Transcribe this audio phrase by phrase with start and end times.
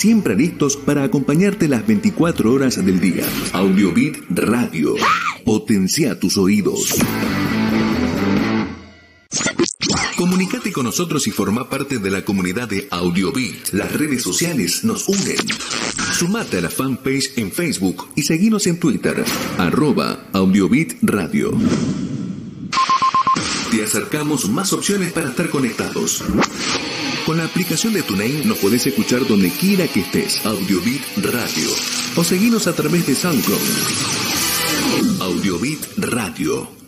[0.00, 3.22] Siempre listos para acompañarte las 24 horas del día.
[3.52, 4.94] Audiobit Radio.
[5.44, 6.94] Potencia tus oídos.
[10.16, 13.72] Comunicate con nosotros y forma parte de la comunidad de Audiobit.
[13.72, 15.36] Las redes sociales nos unen.
[16.14, 19.22] Sumate a la fanpage en Facebook y seguinos en Twitter,
[19.58, 21.52] arroba Audiobit Radio.
[23.70, 26.24] Te acercamos más opciones para estar conectados.
[27.26, 30.44] Con la aplicación de TuneIn nos podés escuchar donde quiera que estés.
[30.44, 31.68] Audiobit Radio.
[32.16, 33.60] O seguinos a través de SoundCloud.
[35.20, 36.79] Audiobit Radio.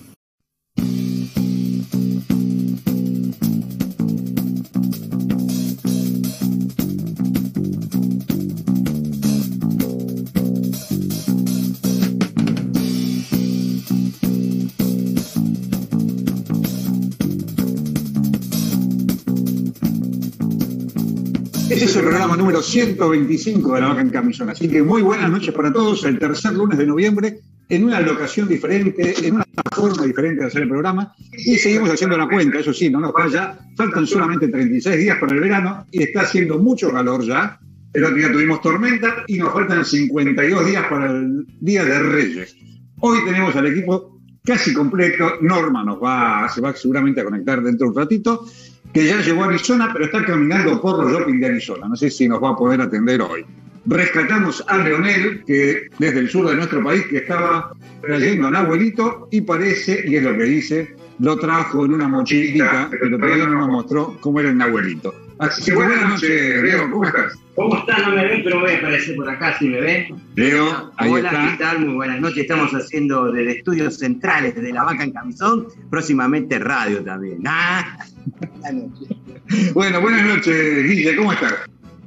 [21.83, 24.49] Es el programa número 125 de la Vaca en Camisón.
[24.49, 26.05] Así que muy buenas noches para todos.
[26.05, 30.63] El tercer lunes de noviembre, en una locación diferente, en una forma diferente de hacer
[30.63, 31.13] el programa.
[31.33, 33.59] Y seguimos haciendo la cuenta, eso sí, no nos falla.
[33.77, 37.59] Faltan solamente 36 días para el verano y está haciendo mucho calor ya.
[37.93, 42.57] El otro día tuvimos tormenta y nos faltan 52 días para el Día de Reyes.
[43.01, 45.33] Hoy tenemos al equipo casi completo.
[45.41, 48.47] Norma nos va, se va seguramente a conectar dentro de un ratito
[48.93, 51.89] que ya llegó a Arizona, pero está caminando por los shopping de Arizona.
[51.89, 53.45] No sé si nos va a poder atender hoy.
[53.87, 58.57] Rescatamos a Leonel, que desde el sur de nuestro país, que estaba trayendo a un
[58.57, 63.47] abuelito y parece, y es lo que dice, lo trajo en una mochilita, pero todavía
[63.47, 65.15] no nos mostró cómo era el abuelito.
[65.39, 67.33] Así que buenas noches, Leo, ¿cómo estás?
[67.55, 68.03] ¿Cómo están?
[68.03, 70.23] No me ven, pero voy a aparecer por acá si me ven.
[70.37, 71.51] Leo, ahí Hola, está.
[71.51, 71.81] ¿qué tal?
[71.87, 72.39] Muy buenas noches.
[72.39, 77.43] Estamos haciendo desde estudios centrales de la vaca en camisón, próximamente radio también.
[77.47, 77.99] Ah,
[78.41, 79.73] buenas noches.
[79.75, 81.55] Bueno, buenas noches, Guille, ¿cómo estás?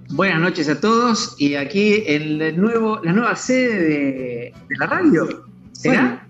[0.10, 4.88] Buenas noches a todos y aquí en el nuevo, la nueva sede de, de la
[4.88, 5.45] radio.
[5.73, 6.26] ¿Será?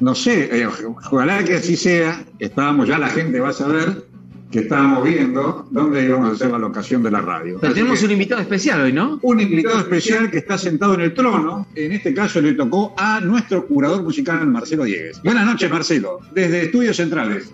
[0.00, 2.24] No sé, eh, ojalá que así sea.
[2.38, 4.04] Estábamos, ya la gente va a saber
[4.50, 7.58] que estábamos viendo dónde íbamos a hacer la locación de la radio.
[7.60, 9.18] Pero Así tenemos que- un invitado especial hoy, ¿no?
[9.22, 11.66] un invitado especial que está sentado en el trono.
[11.74, 15.20] En este caso le tocó a nuestro curador musical, Marcelo Diegues.
[15.24, 17.52] Buenas noches, Marcelo, desde Estudios Centrales.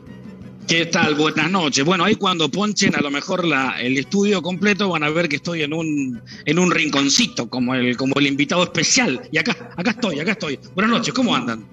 [0.68, 1.16] ¿Qué tal?
[1.16, 1.84] Buenas noches.
[1.84, 5.36] Bueno, ahí cuando ponchen a lo mejor la, el estudio completo van a ver que
[5.36, 9.20] estoy en un, en un rinconcito como el, como el invitado especial.
[9.32, 10.58] Y acá, acá estoy, acá estoy.
[10.74, 11.64] Buenas noches, ¿cómo andan?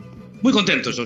[0.42, 1.04] Muy contentos yo.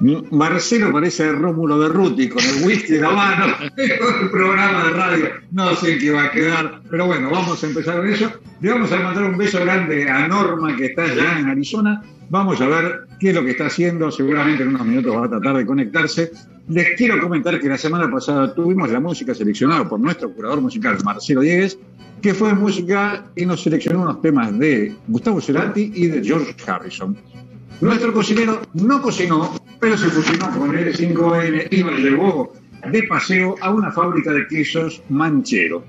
[0.00, 5.26] Marcelo parece Rómulo Berruti con el whisky en la mano, el programa de radio.
[5.52, 8.32] No sé qué va a quedar, pero bueno, vamos a empezar con eso.
[8.62, 12.02] Le vamos a mandar un beso grande a Norma que está ya en Arizona.
[12.30, 14.10] Vamos a ver qué es lo que está haciendo.
[14.10, 16.32] Seguramente en unos minutos va a tratar de conectarse.
[16.68, 20.96] Les quiero comentar que la semana pasada tuvimos la música seleccionada por nuestro curador musical,
[21.04, 21.78] Marcelo Diegues,
[22.22, 27.18] que fue música y nos seleccionó unos temas de Gustavo Cerati y de George Harrison.
[27.80, 32.52] Nuestro cocinero no cocinó, pero se fusionó con el 5N y nos llevó
[32.90, 35.82] de paseo a una fábrica de quesos manchero.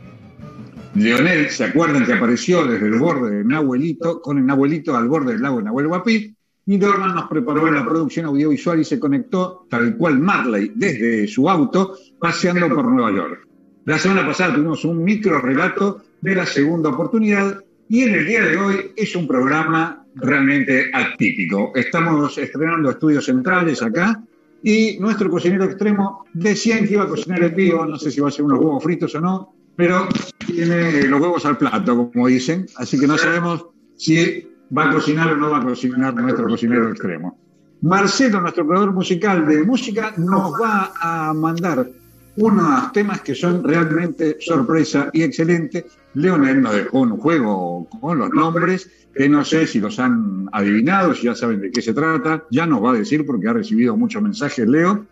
[0.96, 5.34] Leonel, ¿se acuerdan que apareció desde el borde de Nahuelito, con el Nahuelito al borde
[5.34, 6.34] del lago de Nahuel Huapi?
[6.66, 11.50] Y Norman nos preparó la producción audiovisual y se conectó, tal cual Marley, desde su
[11.50, 13.48] auto, paseando por Nueva York.
[13.84, 18.46] La semana pasada tuvimos un micro relato de la segunda oportunidad y en el día
[18.46, 21.72] de hoy es un programa realmente atípico.
[21.76, 24.22] Estamos estrenando estudios centrales acá
[24.64, 28.30] y nuestro cocinero extremo decían que iba a cocinar en vivo, no sé si va
[28.30, 30.08] a ser unos huevos fritos o no, pero
[30.46, 35.32] tiene los huevos al plato, como dicen, así que no sabemos si va a cocinar
[35.34, 37.38] o no va a cocinar nuestro cocinero extremo.
[37.82, 41.90] Marcelo, nuestro creador musical de música, nos va a mandar
[42.38, 45.86] unos temas que son realmente sorpresa y excelente.
[46.14, 51.14] Leonel nos dejó un juego con los nombres, que no sé si los han adivinado,
[51.14, 53.98] si ya saben de qué se trata, ya nos va a decir porque ha recibido
[53.98, 55.06] muchos mensajes Leo.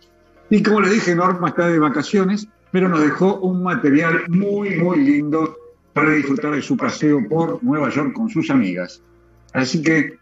[0.49, 5.03] Y como le dije, Norma está de vacaciones, pero nos dejó un material muy, muy
[5.03, 5.55] lindo
[5.93, 9.01] para disfrutar de su paseo por Nueva York con sus amigas.
[9.53, 10.17] Así que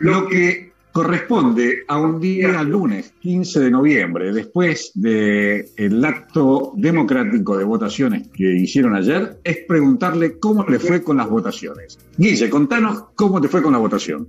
[0.00, 7.64] lo que corresponde a un día lunes 15 de noviembre, después del acto democrático de
[7.64, 11.98] votaciones que hicieron ayer, es preguntarle cómo le fue con las votaciones.
[12.16, 14.28] Guille, contanos cómo te fue con la votación.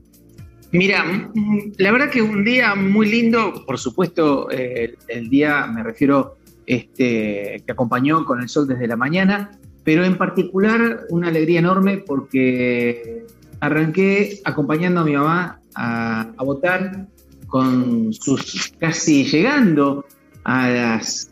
[0.72, 1.32] Mira,
[1.78, 6.36] la verdad que un día muy lindo, por supuesto, eh, el día me refiero
[6.68, 9.52] este, que acompañó con el sol desde la mañana,
[9.84, 13.26] pero en particular una alegría enorme porque
[13.60, 17.08] arranqué acompañando a mi mamá a, votar
[17.48, 20.06] con sus casi llegando
[20.44, 21.30] a las,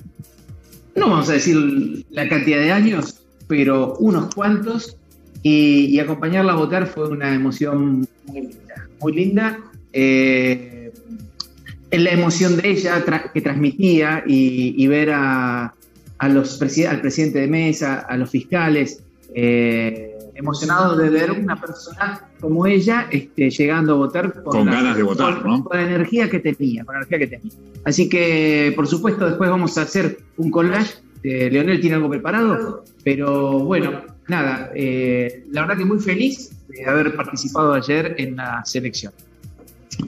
[0.95, 4.97] no vamos a decir la cantidad de años, pero unos cuantos,
[5.43, 9.59] y, acompañarla a votar fue una emoción muy linda, muy linda.
[9.93, 10.91] Eh,
[11.91, 13.03] la emoción de ella
[13.33, 15.73] que transmitía y, ver a,
[16.29, 19.03] los al presidente de mesa, a los fiscales,
[19.33, 25.03] eh, emocionados de ver una persona como ella este, llegando a votar con, ganas de
[25.03, 27.51] votar, con, la energía que tenía, con la energía que tenía.
[27.83, 30.95] Así que, por supuesto, después vamos a hacer un collage.
[31.23, 37.15] Leonel tiene algo preparado, pero bueno, nada, eh, la verdad que muy feliz de haber
[37.15, 39.11] participado ayer en la selección.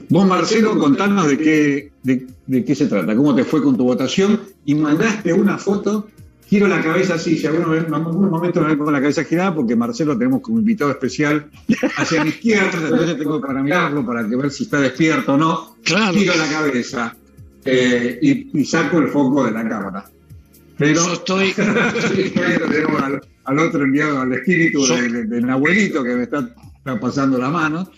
[0.08, 4.40] Vos, Marcelo, contanos de qué, de, qué se trata, cómo te fue con tu votación
[4.64, 6.08] y mandaste una foto.
[6.50, 9.76] Giro la cabeza así, si alguno en algún momento me con la cabeza girada, porque
[9.76, 11.48] Marcelo tenemos como invitado especial
[11.96, 15.76] hacia mi izquierda, entonces tengo para mirarlo, para que ver si está despierto o no.
[15.84, 16.18] Claro.
[16.18, 17.16] Giro la cabeza
[17.64, 18.18] eh,
[18.52, 20.10] y, saco el foco de la cámara.
[20.76, 21.52] Pero Yo estoy.
[21.54, 23.00] tenemos
[23.44, 27.88] al, otro enviado al espíritu del de, abuelito que me está, está pasando la mano.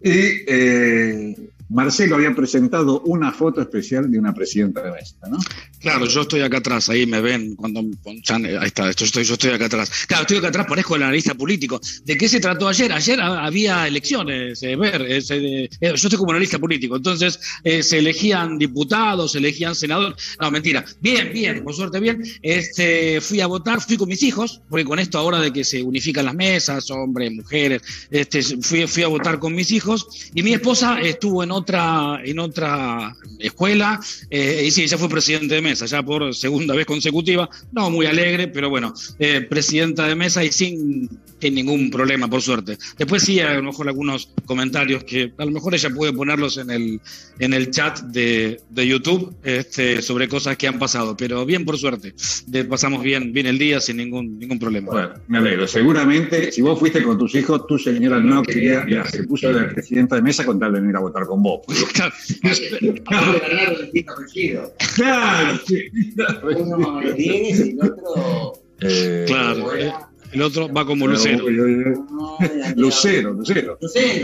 [0.00, 1.34] Y eh,
[1.70, 5.38] Marcelo había presentado una foto especial de una presidenta de mesa, ¿no?
[5.86, 9.34] Claro, yo estoy acá atrás, ahí me ven cuando ponchan, ahí está, yo estoy, yo
[9.34, 9.88] estoy acá atrás.
[10.08, 11.80] Claro, estoy acá atrás, parezco el analista político.
[12.04, 12.92] ¿De qué se trató ayer?
[12.92, 18.58] Ayer había elecciones, eh, ver, eh, eh, yo estoy como analista político, entonces se elegían
[18.58, 20.16] diputados, se elegían senadores.
[20.40, 20.84] No, mentira.
[21.00, 22.20] Bien, bien, por suerte bien.
[22.42, 25.84] Este, fui a votar, fui con mis hijos, porque con esto ahora de que se
[25.84, 30.52] unifican las mesas, hombres, mujeres, este, fui, fui a votar con mis hijos y mi
[30.52, 34.00] esposa estuvo en otra, en otra escuela,
[34.30, 38.06] eh, y sí, ella fue presidente de mesa, ya por segunda vez consecutiva, no muy
[38.06, 41.08] alegre, pero bueno, eh, presidenta de mesa y sin,
[41.42, 42.76] ningún problema, por suerte.
[42.98, 46.70] Después sí, a lo mejor algunos comentarios que a lo mejor ella puede ponerlos en
[46.70, 47.00] el,
[47.38, 51.78] en el chat de, de YouTube este, sobre cosas que han pasado, pero bien por
[51.78, 52.14] suerte,
[52.68, 54.90] pasamos bien, bien el día sin ningún, ningún problema.
[54.90, 55.66] Bueno, me alegro.
[55.66, 59.64] Seguramente, si vos fuiste con tus hijos, tu señora no quería, ya, se puso de
[59.64, 61.60] presidenta de mesa con tal de venir a votar con vos.
[61.96, 62.12] Claro.
[64.94, 65.58] Claro.
[65.68, 68.52] Uno y el otro.
[68.80, 69.70] Eh, claro.
[70.32, 71.46] El otro va como Lucero.
[72.76, 73.78] Lucero, Lucero.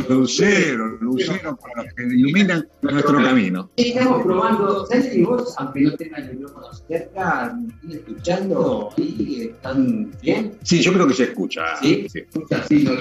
[0.08, 3.70] Lucero, Lucero, para los que iluminan nuestro camino.
[3.76, 7.56] Estamos probando, ¿sabes si vos, aunque no tengan el micrófono cerca,
[7.90, 10.52] escuchando y están bien?
[10.62, 11.76] Sí, yo creo que se escucha.
[11.80, 12.24] Sí, sí.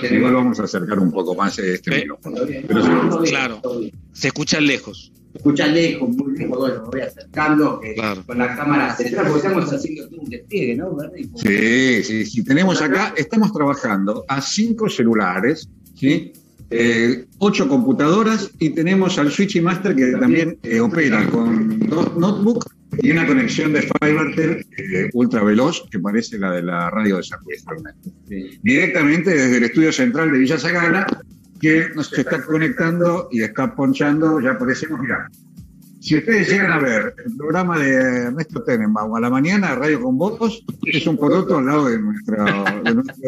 [0.10, 2.38] Igual vamos a acercar un poco más este micrófono.
[2.46, 3.62] Pero claro,
[4.14, 7.82] se escucha lejos escucha lejos, muy lejos, bueno, me voy acercando
[8.26, 10.98] con la cámara central, porque estamos haciendo un despliegue, ¿no?
[11.36, 12.44] Sí, sí, sí.
[12.44, 16.34] Tenemos acá, estamos trabajando a cinco celulares, ¿sí?
[16.74, 22.66] Eh, ocho computadoras y tenemos al Switch Master que también eh, opera con dos notebooks
[23.02, 27.24] y una conexión de Fivertel eh, ultra veloz que parece la de la radio de
[27.24, 27.66] San Luis
[28.64, 31.06] Directamente desde el estudio central de Villa Sagara
[31.62, 35.30] que nos está conectando y está ponchando, ya aparecemos, mira.
[36.00, 40.18] Si ustedes llegan a ver el programa de Ernesto Tenenbaum a la mañana, Radio con
[40.18, 42.44] Votos, es un poroto al lado de, nuestro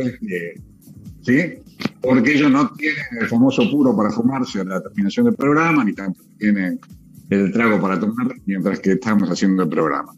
[0.03, 0.55] despliegue.
[1.21, 1.53] ¿Sí?
[2.01, 5.93] Porque ellos no tienen el famoso puro para fumarse a la terminación del programa, ni
[5.93, 6.79] tampoco tienen
[7.29, 10.11] el trago para tomar mientras que estamos haciendo el programa.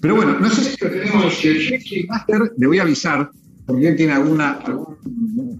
[0.00, 3.30] Pero bueno, no sé si tenemos el Master, le voy a avisar
[3.66, 4.58] porque él tiene alguna,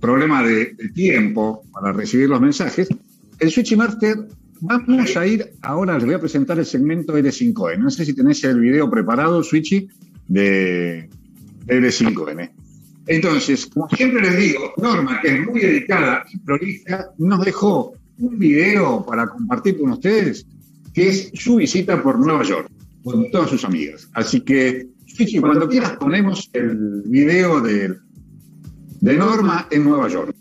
[0.03, 2.89] problema de, tiempo para recibir los mensajes,
[3.39, 4.27] el Switch Master,
[4.61, 7.79] vamos a ir, ahora les voy a presentar el segmento L5N.
[7.79, 9.89] No sé si tenés el video preparado, Switchy,
[10.27, 11.09] de,
[11.67, 12.51] L5N.
[13.07, 18.39] Entonces, como siempre les digo, Norma, que es muy dedicada y prolija, nos dejó un
[18.39, 20.45] video para compartir con ustedes,
[20.93, 22.69] que es su visita por Nueva York,
[23.05, 24.09] con todas sus amigas.
[24.15, 27.97] Así que sí, cuando quieras ponemos el video de,
[29.03, 30.33] de Norma en Nueva York.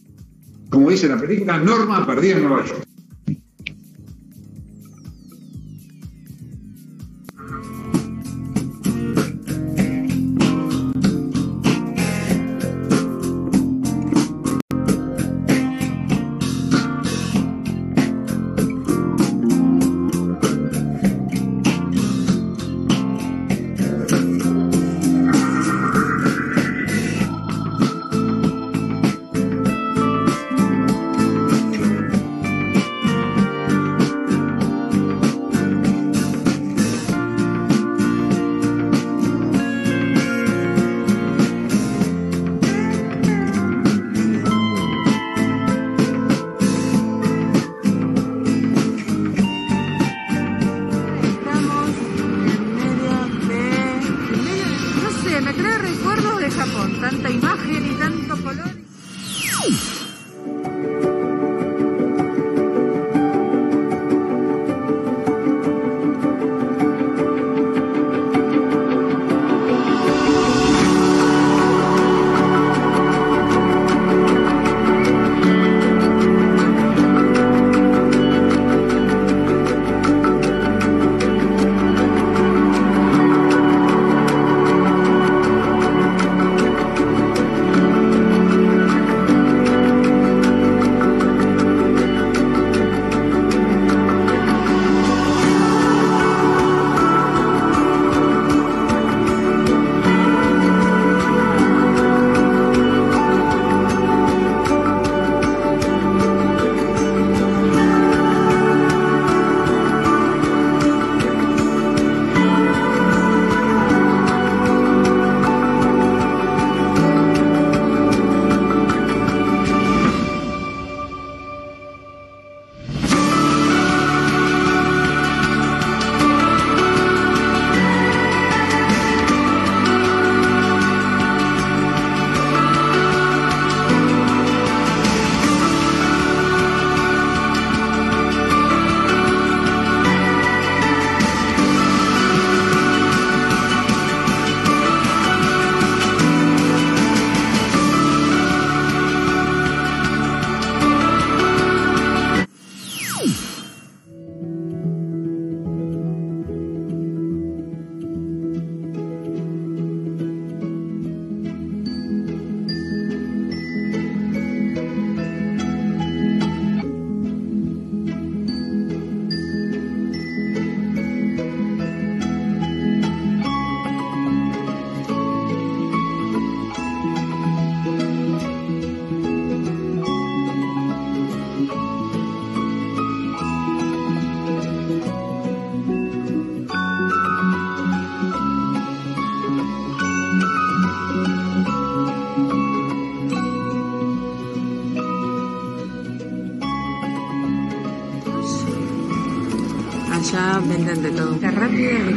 [0.70, 2.86] Como dice la película, Norma perdida en Nueva York.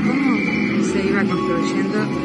[0.07, 0.37] Cómo
[0.93, 2.24] se iba construyendo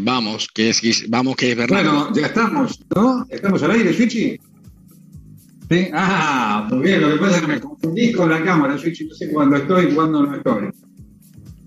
[0.00, 1.82] vamos, que es, vamos, que es verdad.
[1.82, 3.26] Bueno, ya estamos, ¿no?
[3.28, 4.40] ¿Estamos al aire, Switchy?
[5.70, 5.88] ¿Sí?
[5.92, 9.14] Ah, muy bien, lo que pasa es que me confundí con la cámara, Switchy, no
[9.14, 10.70] sé cuándo estoy y cuándo no estoy.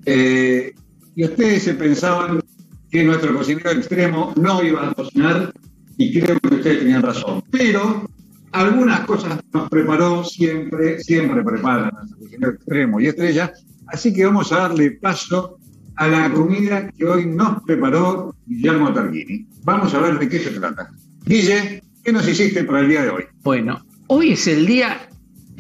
[0.06, 0.74] Eh,
[1.16, 2.42] y ustedes se pensaban
[2.92, 5.54] que nuestro cocinero extremo no iba a cocinar
[5.98, 7.44] y creo que ustedes tenían razón.
[7.50, 8.10] Pero
[8.52, 13.54] algunas cosas nos preparó siempre, siempre prepara nuestro cocinero extremo y estrella,
[13.88, 15.58] así que vamos a darle paso
[15.96, 19.48] a la comida que hoy nos preparó Guillermo Targhini.
[19.64, 20.92] Vamos a ver de qué se trata.
[21.26, 23.24] Guille, ¿qué nos hiciste para el día de hoy?
[23.44, 25.10] Bueno, hoy es el día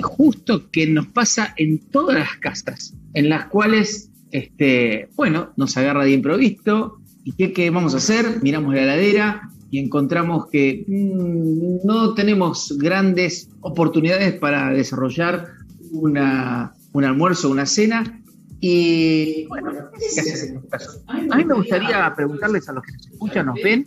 [0.01, 6.03] justo que nos pasa en todas las casas, en las cuales, este, bueno, nos agarra
[6.03, 6.99] de improviso.
[7.23, 8.39] ¿Y qué, vamos a hacer?
[8.41, 15.47] Miramos la heladera y encontramos que mmm, no tenemos grandes oportunidades para desarrollar
[15.91, 18.21] una, un almuerzo, una cena,
[18.65, 21.03] y bueno, ¿qué haces en este caso?
[21.07, 23.85] A mí me gustaría preguntarles a los que nos escuchan, nos ven,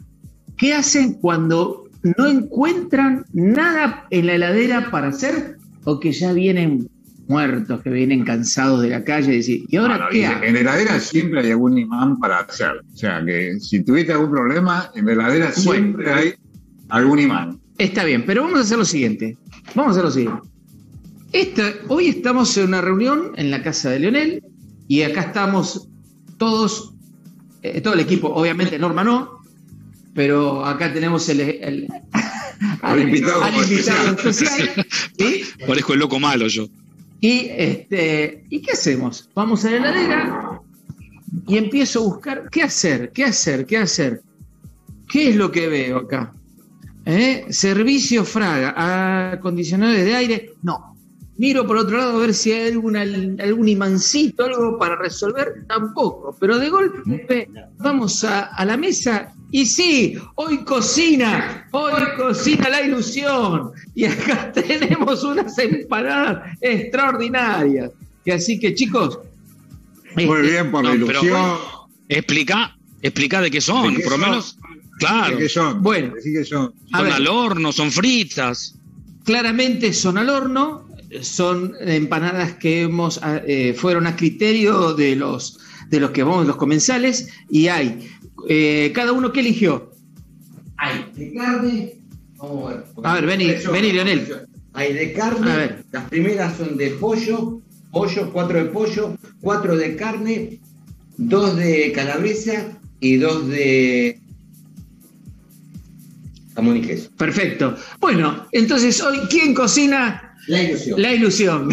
[0.58, 1.84] ¿qué hacen cuando
[2.18, 6.90] no encuentran nada en la heladera para hacer o que ya vienen
[7.26, 10.44] muertos, que vienen cansados de la calle y decir, ¿y ahora Bueno, qué hago?
[10.44, 12.72] en la heladera siempre hay algún imán para hacer.
[12.92, 16.34] O sea que si tuviste algún problema, en la heladera siempre hay
[16.90, 17.58] algún imán.
[17.78, 19.38] Está bien, pero vamos a hacer lo siguiente.
[19.74, 20.48] Vamos a hacer lo siguiente.
[21.32, 24.42] Esta- hoy estamos en una reunión en la casa de Leonel
[24.88, 25.88] y acá estamos
[26.38, 26.94] todos,
[27.62, 29.40] eh, todo el equipo, obviamente Norma no,
[30.14, 31.88] pero acá tenemos el, el-
[32.82, 34.86] Al invitado al invitado especial.
[35.66, 36.66] Parezco el loco malo yo.
[37.20, 39.28] Y, este, ¿Y qué hacemos?
[39.34, 40.60] Vamos a la heladera
[41.46, 44.22] y empiezo a buscar qué hacer, qué hacer, qué hacer.
[45.08, 46.32] ¿Qué es lo que veo acá?
[47.04, 47.46] ¿Eh?
[47.50, 50.50] Servicio Fraga, acondicionadores de aire.
[50.62, 50.95] No.
[51.38, 55.64] Miro por otro lado a ver si hay alguna, algún imancito, algo para resolver.
[55.68, 56.36] Tampoco.
[56.40, 62.82] Pero de golpe vamos a, a la mesa y sí, hoy cocina, hoy cocina la
[62.82, 63.70] ilusión.
[63.94, 67.92] Y acá tenemos unas empanadas extraordinarias.
[68.24, 69.20] Y así que chicos,
[70.16, 71.58] Muy este, bien por la no, ilusión.
[72.08, 74.58] Explica, explica de qué son, ¿De qué por lo menos.
[74.98, 75.82] Claro, ¿De qué son?
[75.82, 76.14] Bueno.
[76.14, 76.72] Que son.
[76.92, 78.74] al horno, son fritas.
[79.24, 80.85] claramente son al horno,
[81.22, 85.58] son empanadas que hemos ah, eh, fueron a criterio de los
[85.88, 88.08] de los que vamos los comensales y hay
[88.48, 89.92] eh, cada uno que eligió.
[90.76, 91.94] Hay de carne.
[92.36, 92.84] Vamos a ver.
[93.02, 94.46] A ver, vení, vení, Leonel.
[94.74, 95.50] Hay de carne.
[95.50, 95.84] A ver.
[95.92, 100.60] Las primeras son de pollo, pollo, cuatro de pollo, cuatro de carne,
[101.16, 104.20] dos de calabresa y dos de
[106.54, 107.10] jamón y queso.
[107.16, 107.76] Perfecto.
[108.00, 111.02] Bueno, entonces hoy quién cocina La ilusión.
[111.02, 111.68] la ilusión.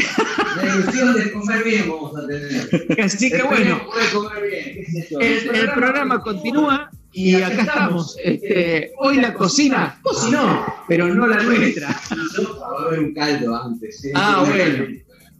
[0.57, 2.99] La ilusión de comer bien vamos a tener.
[3.03, 3.81] Así que bueno,
[4.13, 4.85] comer bien.
[5.19, 8.15] el, el programa continúa y acá estamos.
[8.23, 11.89] Este, hoy la cocina cocinó, pero no la nuestra.
[11.89, 13.99] Va a haber un caldo antes.
[14.01, 14.11] ¿sí?
[14.15, 14.85] Ah, bueno.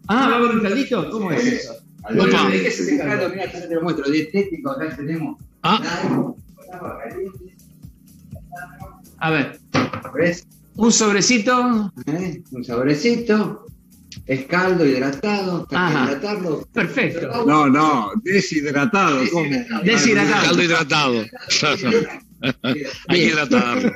[0.08, 1.10] Ah, ¿va a haber un caldito?
[1.10, 1.74] ¿Cómo es eso?
[2.04, 2.50] Opa.
[2.50, 3.30] ¿De qué es ese caldo?
[3.30, 4.10] Mira, acá te lo muestro.
[4.12, 5.40] Dietético, acá tenemos.
[5.64, 6.34] Ah,
[9.20, 9.60] A ver,
[10.14, 10.46] ¿Ves?
[10.76, 11.94] Un sobrecito.
[12.06, 12.42] ¿Eh?
[12.52, 13.66] Un sabrecito.
[14.26, 15.68] Es caldo hidratado.
[15.72, 16.06] Hay Ajá.
[16.06, 16.68] que hidratarlo.
[16.72, 17.46] Perfecto.
[17.46, 19.22] No, no, deshidratado.
[19.32, 19.50] ¿cómo?
[19.84, 20.46] Deshidratado.
[20.46, 21.26] caldo hidratado.
[22.62, 23.92] Hay que hidratarlo.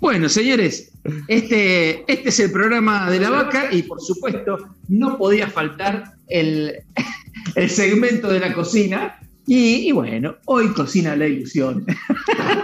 [0.00, 0.90] Bueno, señores,
[1.28, 6.82] este, este es el programa de la vaca y por supuesto no podía faltar el,
[7.54, 9.20] el segmento de la cocina.
[9.46, 11.86] Y, y bueno, hoy cocina la ilusión.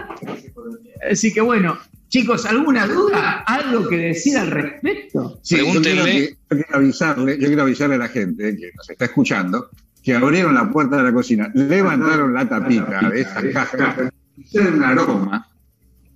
[1.11, 3.44] Así que bueno, Chicos, ¿alguna duda?
[3.46, 5.38] ¿Algo que decir al respecto?
[5.42, 9.04] Sí, yo quiero, yo quiero avisarle, yo quiero avisarle a la gente que nos está
[9.04, 9.68] escuchando
[10.02, 14.70] que abrieron la puerta de la cocina, levantaron la tapita de esa caja y sale
[14.70, 15.50] un aroma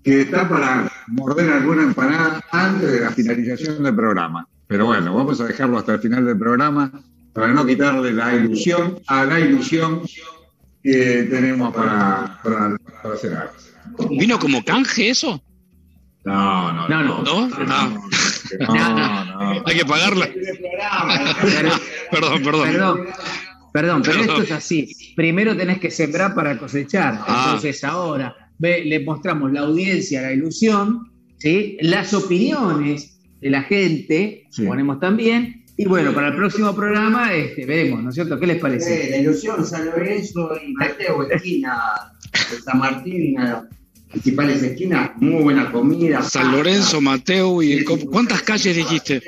[0.03, 4.49] que está para morder alguna empanada antes de la finalización del programa.
[4.67, 6.91] Pero bueno, vamos a dejarlo hasta el final del programa
[7.35, 10.01] para no quitarle la ilusión a la ilusión
[10.83, 13.53] que tenemos para, para, para hacer algo.
[14.09, 15.43] ¿Vino como canje eso?
[16.25, 17.23] No, no, No, no.
[17.23, 17.49] ¿No?
[17.49, 18.09] No.
[18.69, 19.63] no, no.
[19.67, 20.29] Hay que pagarla.
[22.11, 22.69] Perdón, perdón.
[22.73, 23.07] Perdón,
[23.73, 24.21] perdón, pero Perdón.
[24.21, 25.15] esto es así.
[25.17, 27.19] Primero tenés que sembrar para cosechar.
[27.27, 27.45] Ah.
[27.47, 31.79] Entonces ahora ve, le mostramos la audiencia, la ilusión, ¿sí?
[31.81, 34.67] las opiniones de la gente, Sí.
[34.67, 35.65] ponemos también.
[35.77, 38.39] Y bueno, para el próximo programa este, veremos, ¿no es cierto?
[38.39, 39.07] ¿Qué les parece?
[39.07, 41.81] Eh, la ilusión, San Lorenzo y Mateo, esquina
[42.51, 43.35] de San Martín,
[44.13, 46.23] principales esquinas, muy buena comida.
[46.23, 49.23] San Lorenzo, Mateo y ¿Cuántas calles dijiste?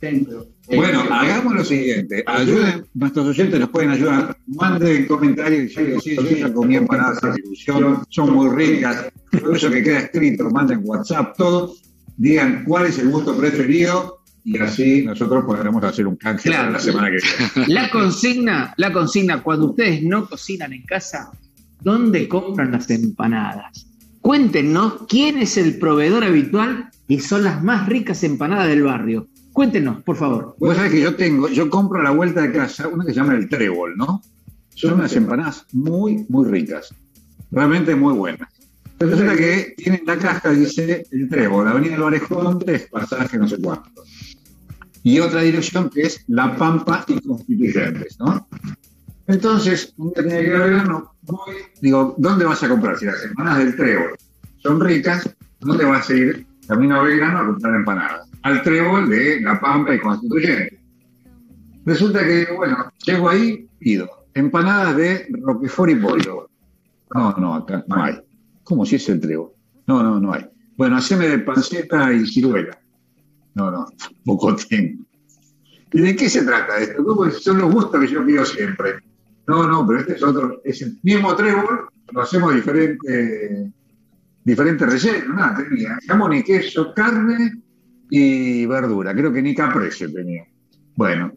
[0.00, 0.46] centro.
[0.68, 2.22] Bueno, hagamos lo siguiente.
[2.26, 4.34] Ayuden, nuestros oyentes nos pueden ayudar.
[4.46, 9.06] Manden comentarios diciendo, sí, yo ya comí empanadas de ilusión, son muy ricas.
[9.30, 11.74] Todo eso que queda escrito, manden WhatsApp, todo.
[12.16, 16.64] Digan cuál es el gusto preferido y así nosotros podremos hacer un canje Claro.
[16.68, 17.16] para la semana que
[17.56, 17.74] viene.
[17.74, 21.30] La consigna, la consigna, cuando ustedes no cocinan en casa,
[21.82, 23.86] ¿dónde compran las empanadas?
[24.20, 29.28] Cuéntenos quién es el proveedor habitual y son las más ricas empanadas del barrio.
[29.52, 30.56] Cuéntenos, por favor.
[30.58, 33.16] Vos sabés que yo tengo, yo compro a la vuelta de casa una que se
[33.16, 34.22] llama el trébol, ¿no?
[34.74, 36.94] Son unas empanadas muy, muy ricas.
[37.50, 38.48] Realmente muy buenas.
[38.98, 43.56] Resulta que tienen la caja, dice el trébol, Avenida del Orejón, tres pasajes, no sé
[43.60, 44.02] cuánto.
[45.02, 48.46] Y otra dirección que es La Pampa y Constituyentes, ¿no?
[49.32, 52.98] Entonces, un día tenía que ir a verano, voy, digo, ¿dónde vas a comprar?
[52.98, 54.16] Si las empanadas del trébol
[54.58, 56.46] son ricas, ¿dónde vas a ir?
[56.66, 58.28] Camino a Belgrano a comprar empanadas.
[58.42, 60.78] Al trébol de La Pampa y Constituyentes.
[61.84, 66.48] Resulta que, bueno, llego ahí, pido empanadas de Roquefort y pollo.
[67.14, 68.20] No, no, acá no hay.
[68.64, 69.50] ¿Cómo si es el trébol?
[69.86, 70.46] No, no, no hay.
[70.76, 72.78] Bueno, haceme de panceta y ciruela.
[73.54, 73.86] No, no,
[74.24, 75.04] poco tengo.
[75.92, 77.02] ¿Y de qué se trata esto?
[77.40, 79.00] Son los gustos que yo pido siempre.
[79.46, 83.72] No, no, pero este es otro, es el mismo trébol, lo hacemos diferente,
[84.44, 87.52] diferente relleno, nada, tenía jamón y queso, carne
[88.10, 90.44] y verdura, creo que ni caprese tenía.
[90.94, 91.32] Bueno,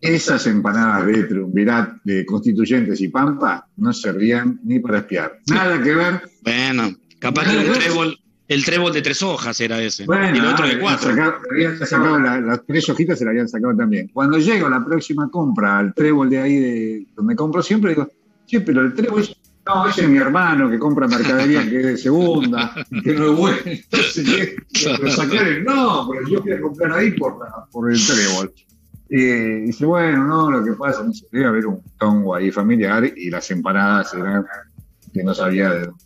[0.00, 5.38] esas empanadas de triunvirat, de constituyentes y pampa, no servían ni para espiar.
[5.48, 6.22] Nada que ver.
[6.42, 8.18] Bueno, capaz que el trébol,
[8.50, 10.04] el trébol de tres hojas era ese.
[10.06, 11.10] Bueno, y el otro ah, de cuatro.
[11.10, 14.08] habían sacado- habían sacado la- las tres hojitas se la habían sacado también.
[14.12, 18.08] Cuando llego a la próxima compra al trébol de ahí de donde compro siempre, digo,
[18.46, 19.36] sí, pero el trébol es,
[19.66, 23.38] no, ese es mi hermano que compra mercadería que es de segunda, que no es
[23.38, 23.58] bueno.
[23.64, 24.96] Entonces, ¿qué?
[25.00, 28.52] lo sacaron, no, porque yo quiero comprar ahí por, la- por el trébol.
[29.12, 29.16] Y
[29.66, 33.30] dice, bueno, no, lo que pasa es que debe haber un tongo ahí familiar y
[33.30, 34.44] las empanadas eran
[35.12, 36.04] que no sabía de dónde.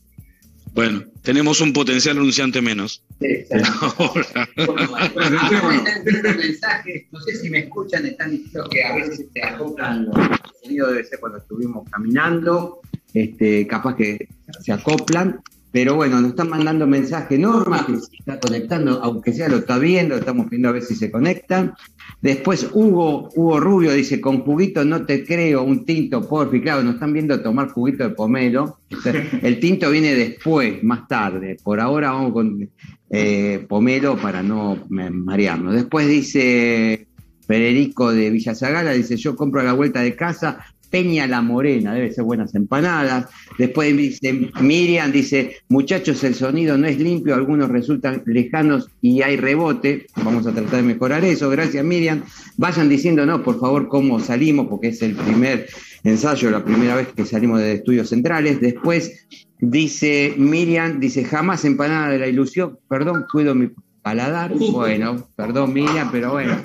[0.75, 3.03] Bueno, tenemos un potencial anunciante menos.
[3.99, 4.49] Ahora.
[4.67, 8.95] Bueno, acá me están enviando mensajes, no sé si me escuchan, están diciendo que a
[8.95, 10.15] veces se acoplan los
[10.63, 12.83] sonidos, debe ser cuando estuvimos caminando,
[13.15, 14.29] este, capaz que
[14.61, 15.41] se acoplan,
[15.75, 19.77] pero bueno, nos están mandando mensaje Norma, que se está conectando, aunque sea lo está
[19.77, 21.75] viendo, estamos viendo a ver si se conectan.
[22.23, 26.95] Después Hugo, Hugo Rubio dice, con juguito no te creo, un tinto, porfi, claro, nos
[26.95, 28.79] están viendo tomar juguito de pomelo.
[29.43, 31.57] El tinto viene después, más tarde.
[31.61, 32.71] Por ahora vamos con
[33.11, 35.75] eh, pomelo para no marearnos.
[35.75, 37.09] Después dice
[37.49, 41.93] Federico de Villa Zagala, dice, yo compro a la vuelta de casa Peña la Morena,
[41.93, 43.27] debe ser buenas empanadas.
[43.59, 49.37] Después dice Miriam, dice, muchachos, el sonido no es limpio, algunos resultan lejanos y hay
[49.37, 50.07] rebote.
[50.23, 51.51] Vamos a tratar de mejorar eso.
[51.51, 52.23] Gracias, Miriam.
[52.59, 55.67] Vayan diciendo, no, por favor, cómo salimos, porque es el primer
[56.05, 58.61] ensayo, la primera vez que salimos de estudios centrales.
[58.61, 59.27] Después
[59.59, 63.69] dice Miriam, dice, jamás empanada de la ilusión, perdón, cuido mi
[64.05, 64.53] paladar.
[64.55, 66.57] Bueno, perdón, Miriam, pero bueno.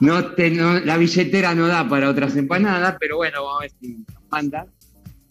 [0.00, 3.72] No te, no- la billetera no da para otras empanadas, pero bueno, vamos a ver
[3.80, 4.66] si nos manda.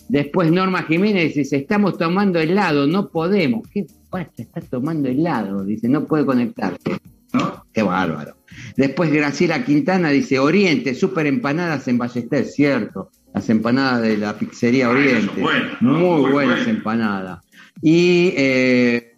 [0.08, 3.68] Después Norma Jiménez dice, estamos tomando helado, no podemos.
[3.74, 4.30] ¿Qué pasa?
[4.38, 7.00] Está tomando helado, dice, no puede conectarse.
[7.34, 7.66] ¿No?
[7.74, 8.38] Qué bárbaro.
[8.78, 13.10] Después Graciela Quintana dice, Oriente, super empanadas en Ballester, cierto.
[13.34, 15.42] Las empanadas de la pizzería Oriente.
[15.42, 15.94] buenas, ¿no?
[15.94, 16.68] Muy, Muy buenas buenas.
[16.68, 17.40] empanadas.
[17.82, 19.15] Y, eh,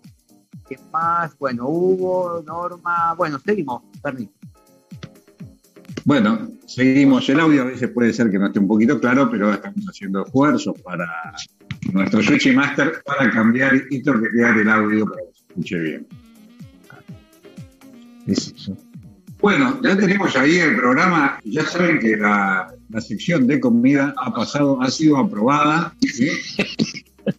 [0.67, 1.37] ¿qué más?
[1.37, 4.29] Bueno, Hugo, Norma, bueno, seguimos, Bernie.
[6.05, 7.27] Bueno, seguimos.
[7.29, 10.25] El audio a veces puede ser que no esté un poquito claro, pero estamos haciendo
[10.25, 11.05] esfuerzos para
[11.91, 16.07] nuestro Switch Master para cambiar y torquetear el audio para que se escuche bien.
[18.25, 18.77] Es eso.
[19.39, 21.39] Bueno, ya tenemos ahí el programa.
[21.43, 25.93] Ya saben que la, la sección de comida ha pasado, ha sido aprobada.
[26.01, 26.29] ¿sí?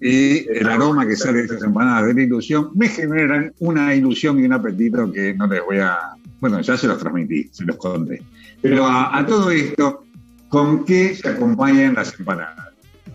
[0.01, 4.39] Y el aroma que sale de esas empanadas de la ilusión me generan una ilusión
[4.39, 5.99] y un apetito que no les voy a.
[6.41, 8.23] Bueno, ya se los transmití, se los conté.
[8.61, 10.05] Pero a, todo esto,
[10.49, 12.69] ¿con qué se acompañan las empanadas?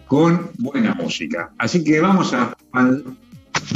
[0.08, 1.52] Con buena música.
[1.58, 2.56] Así que vamos a,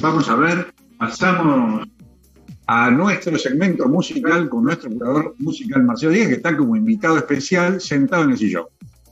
[0.01, 1.87] vamos a ver, pasamos
[2.67, 7.79] a nuestro segmento musical con nuestro curador musical Marcelo Díaz, que está como invitado especial
[7.79, 8.65] sentado en el sillón.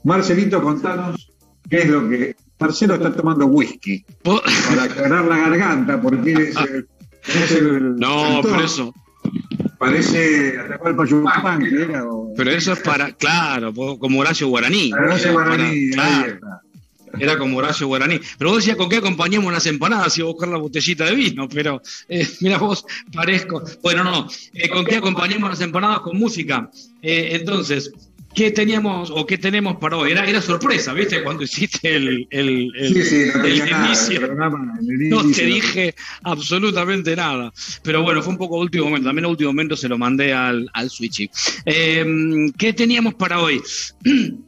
[0.04, 1.32] Marcelito, contanos
[1.68, 2.36] qué es lo que.
[2.58, 6.88] Marcelo está tomando whisky para aclarar la garganta, porque es el.
[7.26, 8.94] es el- No, pero eso,
[9.78, 12.04] Parece Atahualpa que era.
[12.08, 14.90] o- pero eso es para, claro, como Horacio Guaraní.
[14.90, 16.60] Para- guaraní, claro, está.
[17.18, 18.18] era como Horacio Guaraní.
[18.38, 21.46] Pero vos decías con qué acompañamos las empanadas y a buscar la botellita de vino,
[21.48, 23.62] pero eh, mira vos, parezco.
[23.82, 26.70] Bueno, no, eh, con qué acompañamos las empanadas con música.
[27.02, 27.92] Eh, entonces,
[28.36, 30.12] ¿qué teníamos o qué tenemos para hoy?
[30.12, 31.22] Era, era sorpresa, ¿viste?
[31.24, 33.86] Cuando hiciste el, el, el- Sí, sí, no el tenía nada.
[33.88, 34.20] inicio.
[34.20, 37.52] programa, No te dije absolutamente nada.
[37.82, 39.08] Pero bueno, fue un poco último momento.
[39.08, 41.30] También a último momento se lo mandé al, al Switchy.
[41.64, 42.06] Eh,
[42.56, 43.60] ¿Qué teníamos para hoy?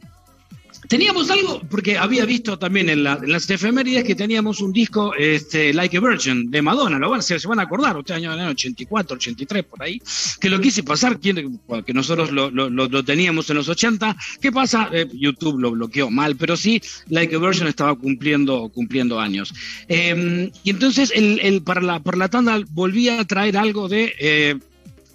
[0.89, 5.13] Teníamos algo, porque había visto también en, la- en las efemérides que teníamos un disco,
[5.13, 8.49] este, Like a Virgin, de Madonna, lo van, se, van a acordar, usted año, año
[8.49, 10.01] 84, 83, por ahí,
[10.41, 12.69] que lo quise pasar, que nosotros lo, lo-
[13.03, 14.17] teníamos en los 80.
[14.41, 14.89] ¿Qué pasa?
[14.91, 19.53] Eh, YouTube lo bloqueó mal, pero sí, Like a Virgin estaba cumpliendo, cumpliendo años.
[19.87, 24.11] Eh, y entonces, el, el- para, la, para la tanda volví a traer algo de...
[24.19, 24.55] eh,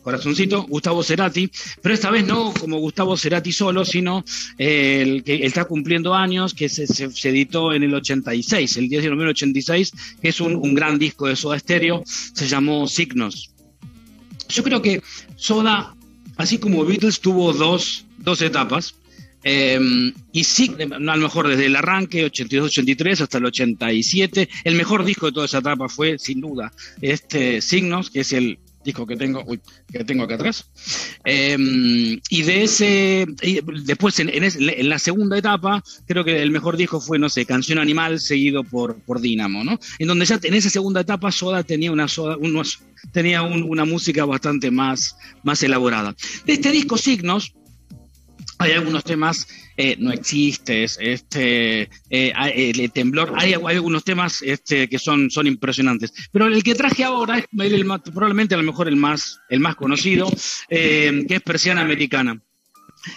[0.04, 4.22] Corazoncito, Gustavo Cerati, pero esta vez no como Gustavo Cerati solo, sino
[4.58, 6.84] eh, el que está cumpliendo años, que se,
[7.28, 11.26] editó en el 86, el 10 de noviembre del 86, que es un, gran disco
[11.26, 13.50] de Soda Stereo, se llamó Signos.
[14.50, 15.02] Yo creo que
[15.36, 15.96] Soda,
[16.36, 18.94] así como Beatles, tuvo dos, dos etapas.
[19.42, 25.04] eh, y sí, a lo mejor desde el arranque, 82-83 hasta el 87, el mejor
[25.04, 29.16] disco de toda esa etapa fue, sin duda, este Signos, que es el disco que
[29.16, 30.66] tengo, uy, que tengo acá atrás.
[31.24, 31.56] Eh,
[32.28, 33.26] y de ese,
[33.84, 38.20] después en, la segunda etapa, creo que el mejor disco fue, no sé, Canción Animal,
[38.20, 39.78] seguido por, por Dínamo, ¿no?
[39.98, 42.80] En donde ya en esa segunda etapa Soda tenía una soda, unos,
[43.12, 46.14] tenía un- una música bastante más, más elaborada.
[46.46, 47.54] De este disco Signos,
[48.58, 54.88] hay algunos temas, eh, no existes, este, eh, hay- el temblor, hay, algunos temas este,
[54.88, 56.12] que son, son impresionantes.
[56.32, 59.60] Pero el que traje ahora es el- el probablemente a lo mejor el más, el
[59.60, 60.30] más conocido,
[60.68, 62.40] eh, que es Persiana Americana.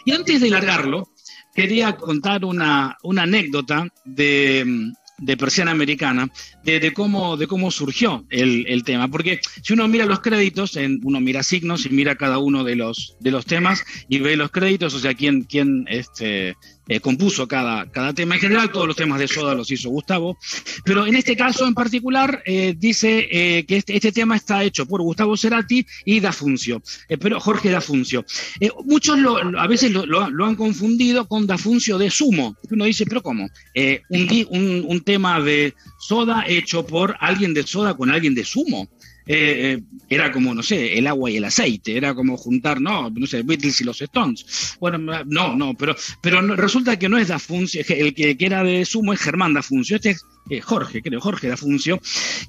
[0.05, 1.09] Y antes de largarlo,
[1.55, 6.29] quería contar una, una anécdota de, de Persiana Americana,
[6.63, 9.07] de, cómo, de cómo surgió el, el tema.
[9.07, 12.75] Porque si uno mira los créditos, en, uno mira signos y mira cada uno de
[12.75, 16.55] los, de los temas y ve los créditos, o sea, quién, quién este,
[16.87, 18.35] eh, compuso cada, cada tema.
[18.35, 20.37] En general, todos los temas de Soda los hizo Gustavo.
[20.85, 24.85] Pero en este caso en particular, eh, dice eh, que este, este tema está hecho
[24.85, 28.25] por Gustavo Cerati y Dafuncio, eh, pero Jorge Dafuncio.
[28.59, 32.57] Eh, muchos lo- a veces lo, lo- lo han confundido con Dafuncio de Sumo.
[32.69, 33.49] Uno dice, pero ¿cómo?
[33.73, 38.43] Eh, un, un- un tema de Soda hecho por alguien de Soda con alguien de
[38.45, 38.89] Sumo.
[39.27, 43.09] Eh, eh, era como, no sé, el agua y el aceite, era como juntar, no,
[43.09, 44.77] no sé, Beatles y los Stones.
[44.79, 48.85] Bueno, no, no, pero, pero resulta que no es Dafuncio, el que, que era de
[48.85, 51.99] Sumo es Germán Dafuncio, este es eh, Jorge, creo, Jorge Dafuncio,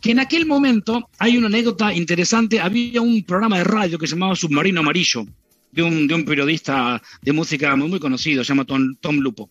[0.00, 4.14] que en aquel momento hay una anécdota interesante, había un programa de radio que se
[4.14, 5.26] llamaba Submarino Amarillo,
[5.72, 9.50] de un, de un periodista de música muy, muy conocido, se llama Tom, Tom Lupo.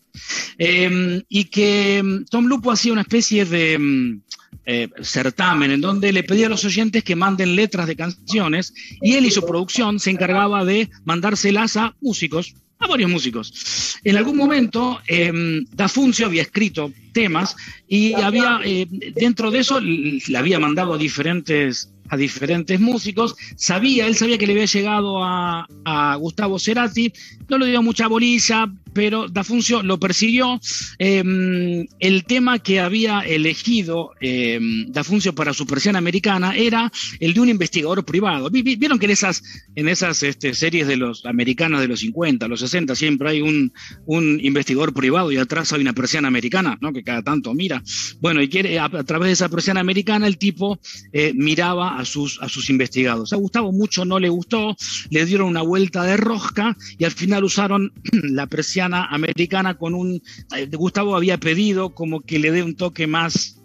[0.57, 4.21] Eh, y que mm, Tom Lupo hacía una especie de mm,
[4.69, 9.13] eh, certamen en donde le pedía a los oyentes que manden letras de canciones y
[9.13, 13.97] él y su producción se encargaba de mandárselas a músicos, a varios músicos.
[14.03, 15.31] En algún momento, eh,
[15.71, 17.55] Dafuncio había escrito temas
[17.87, 24.15] y había, eh, dentro de eso, le había mandado diferentes a diferentes músicos, sabía, él
[24.15, 27.11] sabía que le había llegado a, a Gustavo Cerati,
[27.49, 30.59] no le dio mucha bolilla, pero Dafuncio lo persiguió.
[30.97, 37.39] Eh, el tema que había elegido eh, Dafuncio para su persiana americana era el de
[37.41, 38.49] un investigador privado.
[38.49, 39.43] Vi- vi- Vieron que en esas,
[39.75, 43.71] en esas este, series de los americanos de los 50, los 60, siempre hay un,
[44.05, 46.91] un investigador privado y atrás hay una persiana americana, ¿no?
[46.91, 47.83] que cada tanto mira.
[48.19, 50.79] Bueno, y quiere, a, a través de esa persiana americana el tipo
[51.13, 53.33] eh, miraba a sus, a sus investigados.
[53.33, 54.75] A Gustavo mucho no le gustó,
[55.09, 60.21] le dieron una vuelta de rosca y al final usaron la persiana americana con un...
[60.55, 63.55] eh, Gustavo había pedido como que le dé un toque más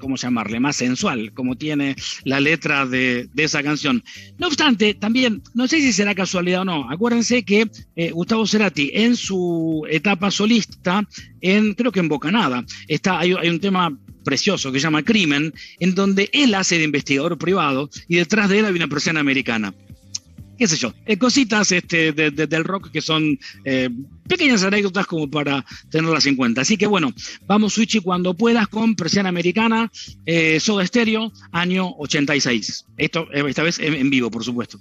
[0.00, 0.60] ¿cómo llamarle?
[0.60, 4.02] Más sensual, como tiene la letra de, esa canción.
[4.38, 8.90] No obstante, también, no sé si será casualidad o no, acuérdense que eh, Gustavo Cerati
[8.92, 11.06] en su etapa solista,
[11.40, 15.52] en, creo que en Bocanada, está, hay, hay un tema precioso que se llama Crimen,
[15.78, 19.74] en donde él hace de investigador privado y detrás de él hay una persona americana
[20.58, 23.90] qué sé yo, eh, cositas este, del rock que son eh,
[24.28, 26.62] pequeñas anécdotas como para tenerlas en cuenta.
[26.62, 27.12] Así que bueno,
[27.46, 29.90] vamos Switchy cuando puedas con Presión Americana,
[30.26, 32.86] eh, Soda Stereo, año 86.
[32.96, 34.78] Esto, esta vez en vivo, por supuesto.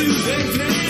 [0.00, 0.89] to their grave.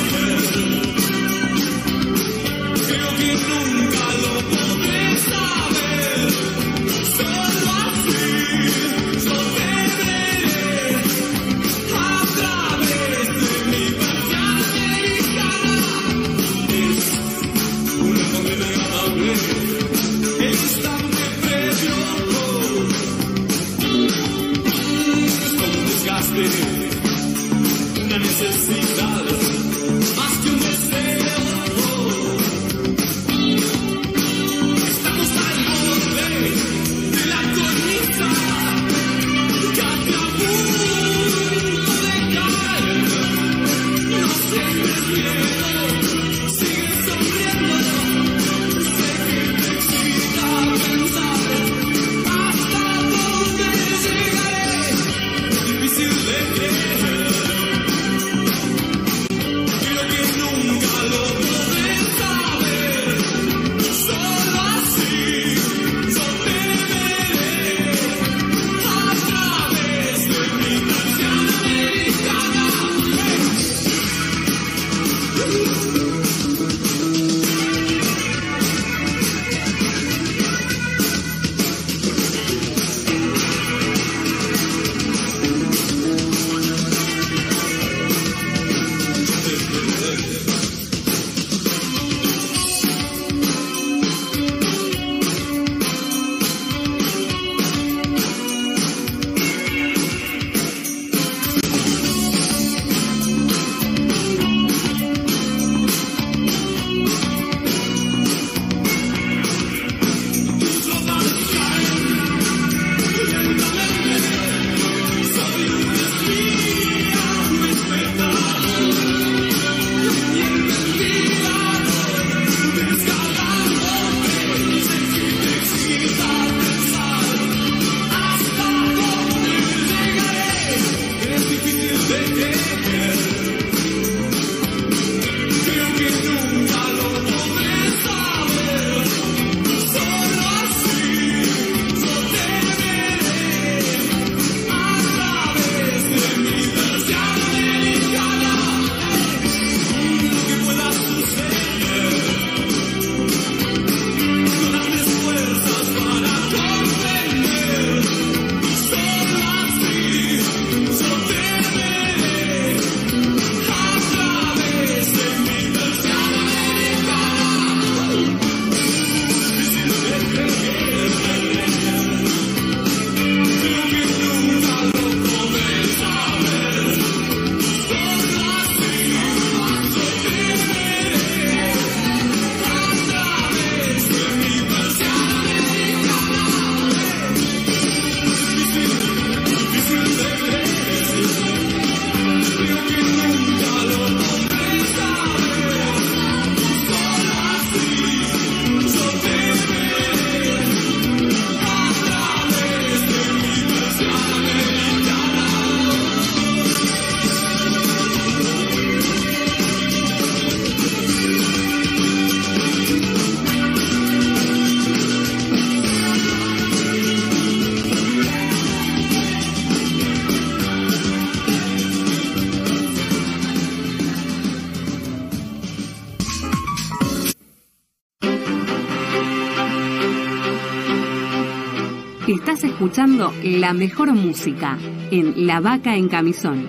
[233.07, 234.77] La mejor música
[235.11, 236.67] en La Vaca en Camisón.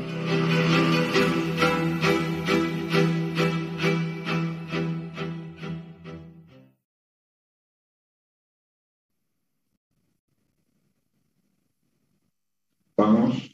[12.96, 13.52] Vamos.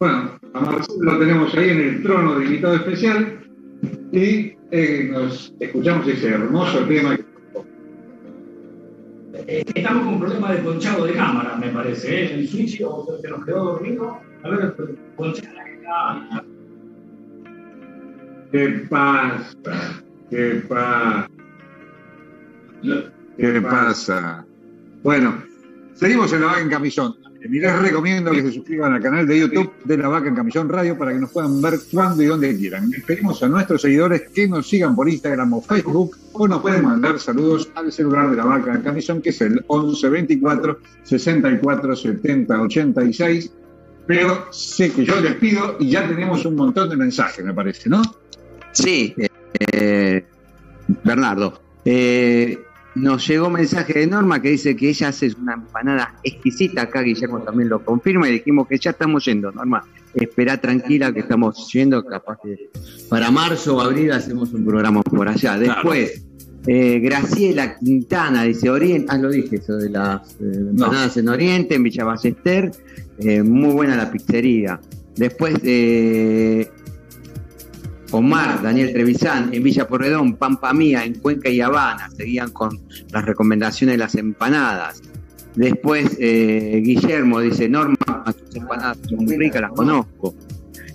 [0.00, 0.60] Bueno, a
[1.00, 3.38] lo tenemos ahí en el trono de invitado especial
[4.12, 7.18] y eh, nos escuchamos ese hermoso tema.
[7.18, 7.31] que-
[9.60, 12.24] Estamos con un problema de ponchado de cámara, me parece.
[12.24, 12.34] ¿eh?
[12.34, 14.18] El switch o se nos quedó dormido.
[14.42, 14.74] A ver,
[15.16, 16.44] ponchada la cámara.
[18.50, 20.02] ¿Qué pasa?
[20.30, 21.28] ¿Qué pasa?
[23.36, 24.46] ¿Qué pasa?
[25.02, 25.42] Bueno,
[25.92, 27.14] seguimos en La Vaca en Camisón.
[27.44, 30.68] Y les recomiendo que se suscriban al canal de YouTube de La Vaca en Camisón
[30.68, 32.88] Radio para que nos puedan ver cuando y donde quieran.
[32.90, 36.84] Les pedimos a nuestros seguidores que nos sigan por Instagram o Facebook o nos pueden
[36.84, 41.96] mandar saludos al celular de La Vaca en Camisón que es el 11 24 64
[41.96, 43.52] 70 86.
[44.06, 47.88] Pero sé que yo les pido y ya tenemos un montón de mensajes, me parece,
[47.88, 48.02] ¿no?
[48.72, 49.14] Sí,
[49.72, 50.24] eh,
[51.04, 51.60] Bernardo.
[51.84, 52.58] eh,
[52.94, 56.82] nos llegó un mensaje de Norma que dice que ella hace una empanada exquisita.
[56.82, 59.84] Acá Guillermo también lo confirma y dijimos que ya estamos yendo, Norma.
[60.14, 62.70] Espera tranquila que estamos yendo, capaz que
[63.08, 65.58] para marzo o abril hacemos un programa por allá.
[65.58, 66.22] Después,
[66.66, 71.74] eh, Graciela Quintana dice, Oriente, ah, lo dije eso de las eh, empanadas en Oriente,
[71.76, 72.70] en Villa Ballester,
[73.18, 74.78] eh, muy buena la pizzería.
[75.16, 75.54] Después,
[78.12, 82.78] Omar, Daniel Trevisan, en Villa Porredón, Pampa Mía, en Cuenca y Habana, seguían con
[83.10, 85.02] las recomendaciones de las empanadas.
[85.54, 90.34] Después, eh, Guillermo dice, Norma, tus empanadas son muy ricas, las conozco.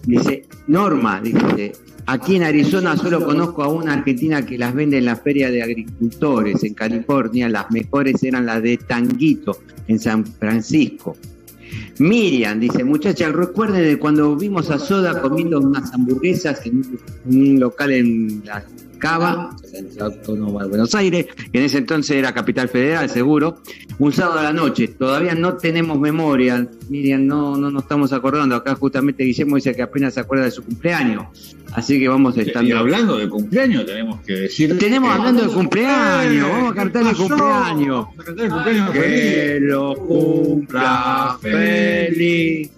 [0.06, 1.74] Dice, Norma, dice,
[2.06, 5.62] aquí en Arizona solo conozco a una argentina que las vende en la feria de
[5.62, 11.16] agricultores en California, las mejores eran las de Tanguito, en San Francisco.
[12.00, 16.84] Miriam dice, muchachas, recuerden de cuando vimos a Soda comiendo unas hamburguesas en
[17.26, 18.64] un, local en la
[18.98, 19.56] Cava,
[20.00, 23.62] Autónoma de Buenos Aires, que en ese entonces era Capital Federal, seguro,
[24.00, 24.88] un sábado a la noche.
[24.90, 28.56] Todavía no tenemos memoria, Miriam, no, no nos estamos acordando.
[28.56, 31.26] Acá justamente Guillermo dice que apenas se acuerda de su cumpleaños.
[31.74, 32.70] Así que vamos estando.
[32.70, 34.78] Y hablando de cumpleaños, tenemos que decir.
[34.80, 38.06] Tenemos que- hablando de cumpleaños, vamos a cantar el cumpleaños.
[38.08, 39.70] Vamos a cantar el cumpleaños Que feliz.
[39.70, 42.70] lo cumpla feliz,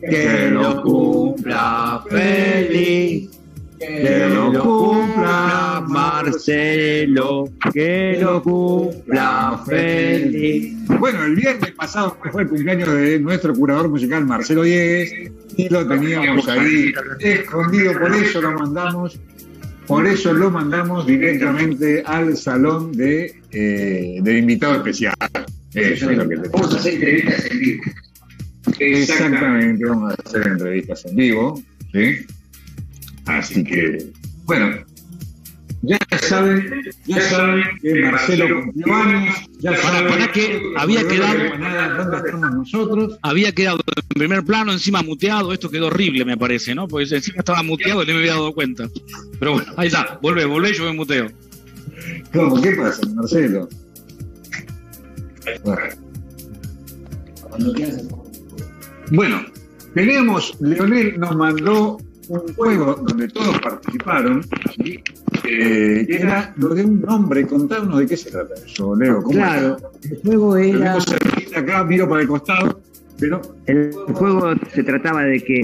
[0.00, 3.30] que lo cumpla feliz,
[3.78, 10.74] que lo cumpla Marcelo, que lo cumpla feliz.
[10.98, 15.86] Bueno, el viernes pasado fue el cumpleaños de nuestro curador musical Marcelo Diegues y lo
[15.86, 19.18] teníamos ahí escondido, por eso lo mandamos,
[19.86, 25.14] por eso lo mandamos directamente al salón de, eh, de invitado especial.
[25.74, 27.82] Eso es lo que Vamos a hacer entrevistas en vivo.
[28.78, 31.62] Exactamente, vamos a hacer entrevistas en vivo,
[31.92, 32.26] ¿sí?
[33.26, 34.12] Así que,
[34.44, 34.76] bueno,
[35.82, 41.38] ya saben, ya saben que Marcelo cumplió años, ya Para- saben para que había quedado-
[41.98, 43.18] dónde estamos nosotros.
[43.22, 45.52] Había quedado en primer plano, encima muteado.
[45.52, 46.88] Esto quedó horrible, me parece, ¿no?
[46.88, 48.88] Porque encima estaba muteado y no me había dado cuenta.
[49.38, 50.18] Pero bueno, ahí está.
[50.22, 51.30] Volvé, volvé, yo me muteo.
[52.32, 52.60] ¿Cómo?
[52.62, 53.68] ¿Qué pasa, Marcelo?
[59.12, 59.44] Bueno,
[59.94, 61.98] tenemos, Leonel nos mandó
[62.28, 64.42] un juego donde todos participaron,
[64.76, 65.00] ¿sí?
[65.48, 69.22] Eh, era lo de un nombre, contanos de qué se trata eso, Leo.
[69.22, 71.00] ¿cómo Claro, el juego era.
[71.00, 72.80] cerquita acá, miro para el costado,
[73.18, 75.62] pero El juego se trataba de que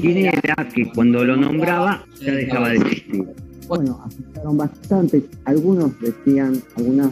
[0.00, 3.24] quién era que cuando lo nombraba ya dejaba de existir.
[3.68, 5.24] Bueno, asustaron bastante.
[5.44, 7.10] Algunos decían algunas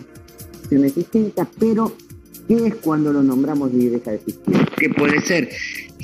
[0.62, 1.92] opciones distintas, pero
[2.46, 4.56] ¿qué es cuando lo nombramos y deja de existir?
[4.76, 5.48] Que puede ser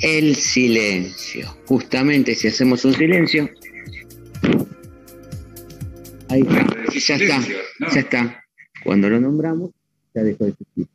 [0.01, 1.57] el silencio.
[1.67, 3.49] Justamente si hacemos un silencio.
[6.29, 6.67] Ahí está.
[6.93, 7.47] Ya está.
[7.93, 8.43] Ya está.
[8.83, 9.71] Cuando lo nombramos,
[10.13, 10.87] ya dejó de existir.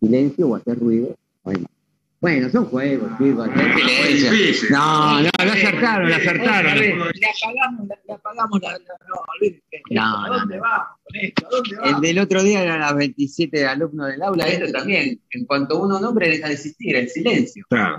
[0.00, 1.77] Silencio o hacer ruido, no hay más.
[2.20, 3.48] Bueno, son juegos, chicos.
[4.70, 6.76] No, no, lo acertaron, lo acertaron.
[6.76, 8.78] Le apagamos, le apagamos la.
[9.90, 11.46] No, ¿A no, dónde va con esto?
[11.46, 11.88] ¿A dónde va?
[11.90, 15.20] El del otro día eran las 27 alumnos del aula, este también.
[15.30, 17.64] En cuanto uno nombre, deja de existir, el silencio.
[17.68, 17.96] Claro,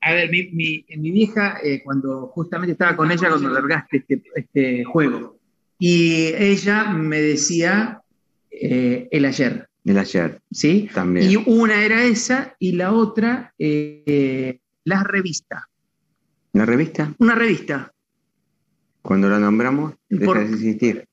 [0.00, 4.22] A ver, mi, mi, mi vieja, eh, cuando justamente estaba con ella cuando largaste este,
[4.34, 5.38] este juego,
[5.78, 8.02] y ella me decía
[8.50, 10.88] eh, el ayer, El ayer, ¿sí?
[10.94, 11.30] también.
[11.30, 15.66] Y una era esa y la otra, eh, eh, la revista.
[16.52, 17.14] ¿La revista?
[17.18, 17.90] Una revista.
[19.02, 21.04] Cuando la nombramos, deja Por- de existir.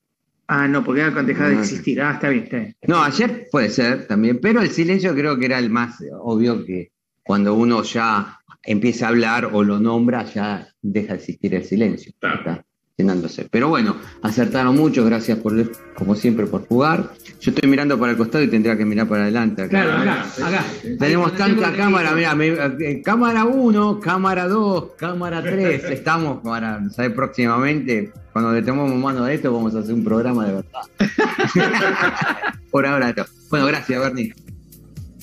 [0.50, 1.60] Ah, no, porque ha dejado de Ah.
[1.60, 2.00] existir.
[2.00, 2.76] Ah, está bien, está bien.
[2.86, 6.90] No, ayer puede ser también, pero el silencio creo que era el más obvio que
[7.22, 12.12] cuando uno ya empieza a hablar o lo nombra, ya deja de existir el silencio.
[12.18, 12.64] Claro.
[12.98, 13.46] Llenándose.
[13.48, 15.54] Pero bueno, acertaron mucho, gracias por,
[15.94, 17.10] como siempre, por jugar.
[17.40, 19.62] Yo estoy mirando para el costado y tendría que mirar para adelante.
[19.62, 19.70] acá.
[19.70, 20.64] Claro, acá, acá.
[20.98, 22.48] Tenemos tanta cámara, me-
[22.80, 25.84] eh, cámara 1, cámara 2, cámara 3.
[25.90, 27.12] Estamos para, ¿sabes?
[27.12, 30.80] Próximamente, cuando le tomemos mano a esto, vamos a hacer un programa de verdad.
[32.72, 33.24] Por ahora no.
[33.48, 34.34] Bueno, gracias, Bernie.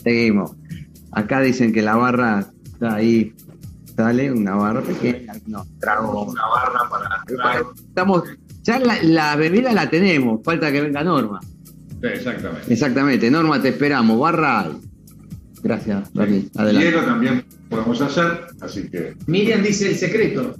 [0.01, 0.51] Seguimos.
[1.11, 3.33] Acá dicen que la barra está ahí.
[3.95, 5.33] Sale una barra pequeña.
[5.47, 6.25] No, trago.
[6.25, 7.63] Una barra para.
[7.75, 8.23] Estamos,
[8.63, 11.39] ya la, la bebida la tenemos, falta que venga Norma.
[11.41, 12.73] Sí, exactamente.
[12.73, 14.19] Exactamente, Norma, te esperamos.
[14.19, 14.71] Barra hay.
[15.63, 16.47] Gracias, Bernie.
[16.55, 16.87] Adelante.
[16.87, 19.15] Hielo también podemos hacer, así que.
[19.27, 20.55] Miriam dice el secreto.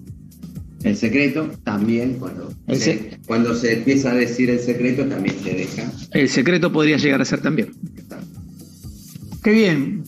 [0.84, 5.92] El secreto también, cuando, se, cuando se empieza a decir el secreto, también se deja.
[6.12, 7.74] El secreto podría llegar a ser también.
[9.44, 10.04] Qué bien.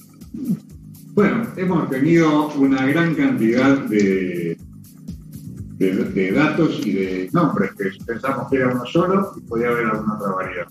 [1.18, 4.55] Bueno, hemos tenido una gran cantidad de,
[5.80, 9.88] de, de datos y de nombres que pensamos que era uno solo y podía haber
[9.88, 10.68] alguna otra variedad.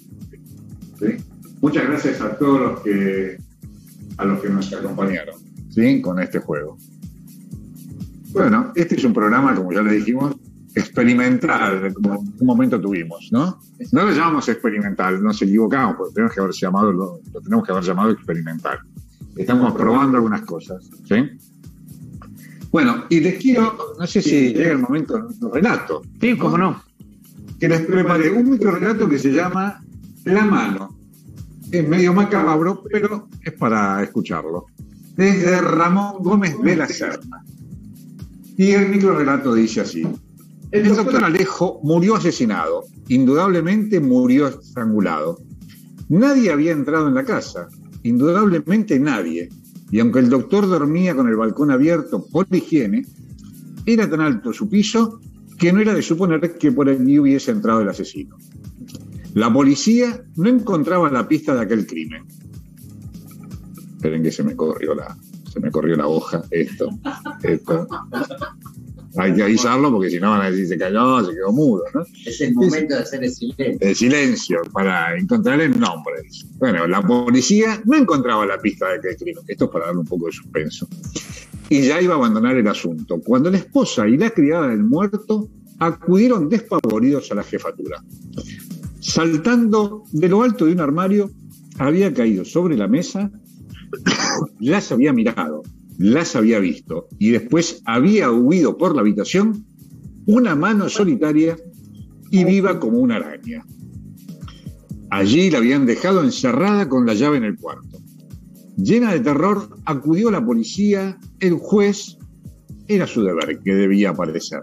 [1.01, 1.17] ¿Sí?
[1.61, 3.39] Muchas gracias a todos los que
[4.19, 5.35] a los que nos acompañaron
[5.69, 6.01] ¿sí?
[6.01, 6.79] con este juego.
[8.31, 10.37] Bueno, este es un programa, como ya le dijimos,
[10.77, 13.59] experimental, como en un momento tuvimos, ¿no?
[13.91, 17.73] No lo llamamos experimental, nos equivocamos, porque tenemos que haber llamado, lo, lo tenemos que
[17.73, 18.79] haber llamado experimental.
[19.37, 21.17] Estamos probando algunas cosas, ¿sí?
[22.71, 26.83] Bueno, y les quiero, no sé si llega el momento del relato, Sí, cómo no.
[27.59, 29.81] que les preparé un microrelato que se llama
[30.25, 30.97] La mano.
[31.71, 34.67] Es medio macabro, pero es para escucharlo.
[35.17, 37.43] Desde Ramón Gómez de la Serna.
[38.57, 40.07] Y el microrelato dice así.
[40.71, 42.85] El doctor Alejo murió asesinado.
[43.09, 45.39] Indudablemente murió estrangulado.
[46.09, 47.69] Nadie había entrado en la casa.
[48.07, 49.49] Indudablemente nadie.
[49.91, 53.05] Y aunque el doctor dormía con el balcón abierto por higiene,
[53.85, 55.21] era tan alto su piso
[55.59, 58.37] que no era de suponer que por allí hubiese entrado el asesino.
[59.35, 62.25] La policía no encontraba la pista de aquel crimen.
[63.97, 65.17] Esperen que se me corrió la,
[65.53, 66.91] se me corrió la hoja, esto,
[67.43, 67.89] esto.
[69.19, 72.05] Hay que avisarlo porque si no van a decir se cayó, se quedó mudo, ¿no?
[72.25, 73.79] Es el momento de hacer el silencio.
[73.81, 76.15] El silencio para encontrar el nombre.
[76.59, 79.45] Bueno, la policía no encontraba la pista de aquel crimen.
[79.47, 80.89] Esto es para darle un poco de suspenso.
[81.69, 83.21] Y ya iba a abandonar el asunto.
[83.25, 85.49] Cuando la esposa y la criada del muerto
[85.79, 88.03] acudieron despavoridos a la jefatura.
[89.01, 91.31] Saltando de lo alto de un armario,
[91.79, 93.31] había caído sobre la mesa,
[94.61, 95.63] las había mirado,
[95.99, 99.65] las había visto y después había huido por la habitación
[100.27, 101.57] una mano solitaria
[102.31, 103.65] y viva como una araña.
[105.11, 107.99] Allí la habían dejado encerrada con la llave en el cuarto.
[108.77, 112.19] Llena de terror, acudió la policía, el juez,
[112.89, 114.61] era su deber que debía aparecer.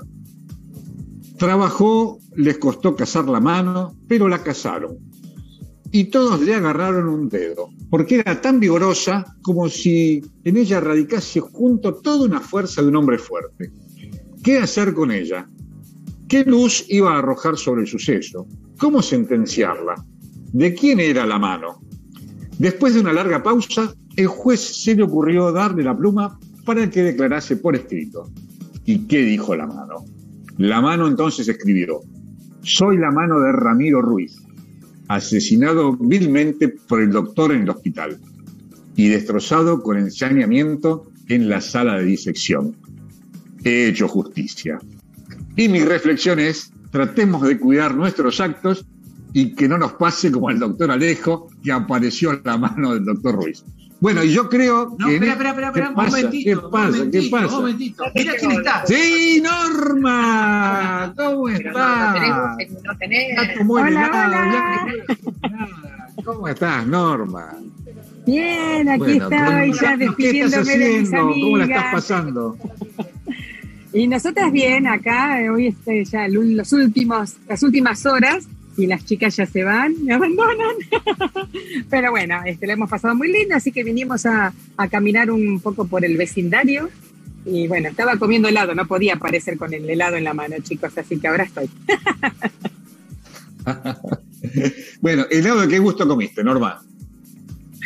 [1.37, 4.97] Trabajó, les costó cazar la mano, pero la cazaron.
[5.95, 11.39] Y todos le agarraron un dedo, porque era tan vigorosa como si en ella radicase
[11.39, 13.71] junto toda una fuerza de un hombre fuerte.
[14.43, 15.47] ¿Qué hacer con ella?
[16.27, 18.47] ¿Qué luz iba a arrojar sobre el suceso?
[18.79, 20.03] ¿Cómo sentenciarla?
[20.51, 21.83] ¿De quién era la mano?
[22.57, 27.03] Después de una larga pausa, el juez se le ocurrió darle la pluma para que
[27.03, 28.31] declarase por escrito.
[28.83, 30.05] ¿Y qué dijo la mano?
[30.57, 31.99] La mano entonces escribió,
[32.63, 34.42] soy la mano de Ramiro Ruiz,
[35.15, 38.19] asesinado vilmente por el doctor en el hospital
[38.95, 42.75] y destrozado con ensañamiento en la sala de disección.
[43.63, 44.79] He hecho justicia.
[45.55, 48.85] Y mi reflexión es, tratemos de cuidar nuestros actos
[49.33, 53.05] y que no nos pase como al doctor Alejo, que apareció en la mano del
[53.05, 53.63] doctor Ruiz.
[54.03, 55.13] Bueno, y yo creo No, que...
[55.15, 56.09] espera, espera, espera, ¿Qué espera, un pasa?
[56.09, 56.43] momentito.
[56.43, 56.91] ¿Qué un pasa?
[56.91, 57.47] ¿Qué momentito, pasa?
[57.47, 58.03] Un momentito.
[58.15, 58.85] Mira quién está.
[58.85, 62.15] Sí, Norma, ¿cómo estás?
[62.83, 63.29] No tenés.
[63.41, 64.87] Está Hola, hola.
[65.07, 67.53] ya- ¿Cómo estás, Norma?
[68.25, 71.17] Bien, aquí Bueno, estoy ¿cómo- ya ¿qué despidiéndome de mis haciendo?
[71.33, 71.93] ¿Cómo la estás amigas.
[71.93, 72.57] pasando?
[73.93, 78.47] Y nosotras bien, acá, eh, hoy este, ya los últimos, las últimas horas,
[78.77, 80.75] y las chicas ya se van, me abandonan.
[81.89, 85.59] Pero bueno, este, lo hemos pasado muy lindo, así que vinimos a, a caminar un
[85.59, 86.89] poco por el vecindario.
[87.45, 90.97] Y bueno, estaba comiendo helado, no podía aparecer con el helado en la mano, chicos,
[90.97, 91.69] así que ahora estoy.
[94.99, 96.81] Bueno, helado de qué gusto comiste, Norma.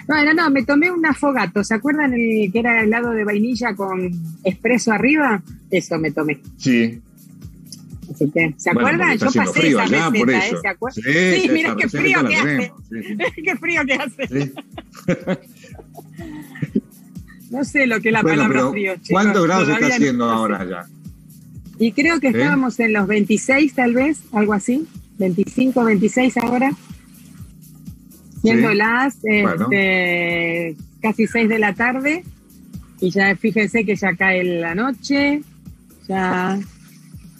[0.07, 1.63] Bueno, no, me tomé un afogato.
[1.63, 4.09] ¿Se acuerdan el que era helado de vainilla con
[4.43, 5.41] espresso arriba?
[5.69, 6.39] Eso me tomé.
[6.57, 7.01] Sí.
[8.17, 9.11] ¿Se Bueno, acuerdan?
[9.11, 10.09] está Yo pasé frío esa allá.
[10.37, 10.53] ¿eh?
[10.61, 11.03] ¿Se acuerdan?
[11.03, 12.71] Sí, mira qué frío que hace.
[13.43, 14.51] qué frío que hace.
[17.51, 19.09] No sé lo que es la Bueno, palabra frío, chicos.
[19.09, 20.85] ¿cuántos grados está no haciendo ahora ya?
[21.79, 22.31] Y creo que ¿Eh?
[22.31, 24.85] estábamos en los 26 tal vez, algo así.
[25.19, 26.71] 25, 26 ahora.
[28.41, 28.75] Siendo Sí.
[28.75, 29.67] las Bueno.
[29.71, 32.23] este, casi 6 de la tarde.
[32.99, 35.41] Y ya fíjense que ya cae la noche.
[36.07, 36.57] Ya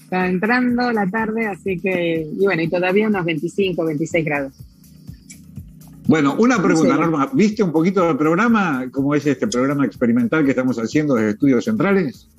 [0.08, 4.54] está entrando la tarde, así que, y bueno, y todavía unos 25, 26 grados.
[6.08, 6.96] Bueno, una pregunta.
[6.96, 7.30] Norma.
[7.34, 8.86] ¿Viste un poquito del programa?
[8.90, 12.30] ¿Cómo es este programa experimental que estamos haciendo desde Estudios Centrales?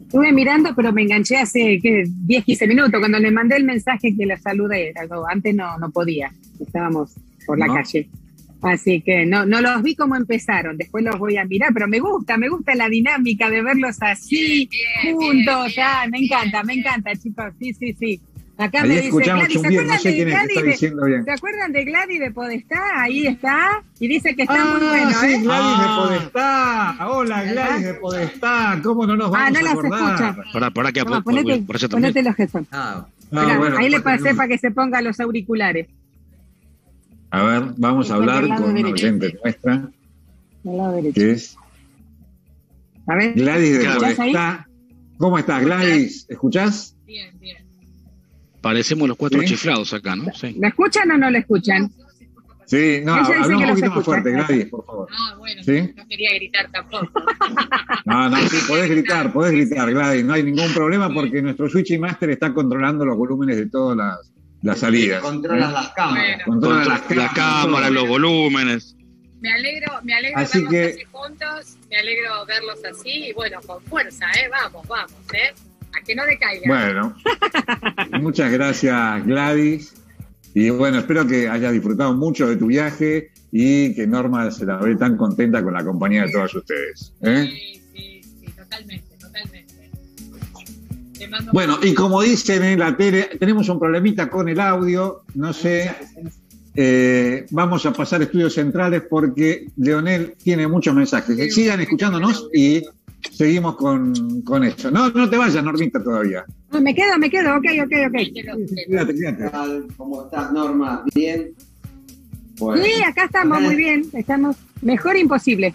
[0.00, 2.02] Estuve mirando, pero me enganché hace ¿qué?
[2.08, 2.98] 10, 15 minutos.
[2.98, 4.92] Cuando le mandé el mensaje que la saludé,
[5.30, 7.12] antes no, no podía, estábamos
[7.46, 7.74] por la No.
[7.74, 8.08] calle.
[8.66, 12.00] Así que no, no los vi cómo empezaron, después los voy a mirar, pero me
[12.00, 14.68] gusta, me gusta la dinámica de verlos así,
[15.02, 15.74] juntos.
[15.80, 17.52] Ah, me encanta, me encanta, chicos.
[17.58, 18.20] Sí, sí, sí.
[18.58, 20.80] Acá Ahí me dice Gladys, ¿se bien, no acuerdan sé de Gladys?
[20.80, 21.24] de- bien.
[21.26, 22.80] ¿Se acuerdan de Gladys de Podestá?
[23.02, 23.82] Ahí está.
[24.00, 25.38] Y dice que está muy Ah, bueno, sí, ¿eh?
[25.42, 25.98] Gladys de Ah.
[26.02, 27.08] Podestá.
[27.10, 28.80] Hola, Gladys de Podestá.
[28.82, 30.14] ¿Cómo no nos vamos Ah, no a las acordar?
[30.32, 30.52] escucha.
[30.54, 32.68] Para, para que por- ponete, por ponete los headphones.
[32.72, 35.88] Ah, Ah, Mirá, bueno, ahí le pasé para que se ponga los auriculares.
[37.36, 39.90] A ver, vamos a hablar con una oyente nuestra,
[41.12, 41.54] que es
[43.06, 43.34] A ver.
[43.34, 43.84] Gladys de.
[43.84, 44.66] Podestá.
[45.18, 46.24] ¿Cómo estás, Gladys?
[46.30, 46.96] ¿Escuchás?
[47.04, 47.58] Bien, bien.
[48.62, 49.48] Parecemos los cuatro ¿Sí?
[49.48, 50.32] chiflados acá, ¿no?
[50.32, 50.56] Sí.
[50.58, 51.92] ¿La escuchan o no la escuchan?
[52.64, 55.08] Sí, no, habla un poquito más fuerte, Gladys, por favor.
[55.12, 55.92] Ah, bueno, ¿Sí?
[55.94, 57.06] no quería gritar tampoco.
[58.06, 62.00] No, no, sí, podés gritar, podés gritar, Gladys, no hay ningún problema porque nuestro Switching
[62.00, 64.32] Master está controlando los volúmenes de todas las,
[64.66, 65.22] las salidas.
[65.22, 65.72] controlas ¿eh?
[65.72, 66.26] las cámaras.
[66.26, 66.44] Bueno.
[66.46, 68.96] Controla Con las la cámara, los volúmenes.
[69.40, 73.60] Me alegro, me alegro Así verlos que- así juntos, me alegro verlos así y bueno,
[73.66, 74.48] con fuerza, ¿eh?
[74.50, 75.52] Vamos, vamos, ¿eh?
[75.96, 76.62] A que no decaiga.
[76.66, 77.16] Bueno,
[78.20, 79.94] muchas gracias, Gladys.
[80.54, 84.78] Y bueno, espero que hayas disfrutado mucho de tu viaje y que Norma se la
[84.78, 87.12] ve tan contenta con la compañía de todos ustedes.
[87.22, 87.46] ¿eh?
[87.50, 89.05] Sí, sí, sí, totalmente.
[91.52, 95.90] Bueno, y como dicen en la tele, tenemos un problemita con el audio, no sé.
[96.74, 101.54] eh, vamos a pasar a estudios centrales porque Leonel tiene muchos mensajes.
[101.54, 102.82] Sigan escuchándonos y
[103.32, 104.90] seguimos con, con esto.
[104.90, 106.44] No, no te vayas, Normita, todavía.
[106.72, 108.16] No, me quedo, me quedo, ok, ok, ok.
[109.96, 111.04] ¿Cómo estás, Norma?
[111.14, 111.52] ¿Bien?
[112.58, 112.82] Bueno.
[112.82, 115.74] Sí, acá estamos muy bien, estamos mejor imposible.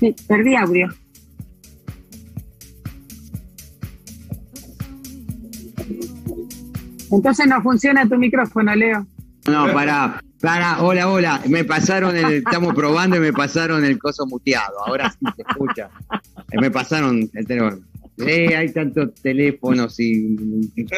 [0.00, 0.88] Sí, perdí audio.
[7.10, 9.06] Entonces no funciona tu micrófono, Leo.
[9.46, 11.40] No, pará, pará, hola, hola.
[11.48, 14.86] Me pasaron el, estamos probando y me pasaron el coso muteado.
[14.86, 15.90] Ahora sí se escucha.
[16.50, 17.78] Eh, Me pasaron el teléfono.
[18.18, 20.36] Eh, hay tantos teléfonos y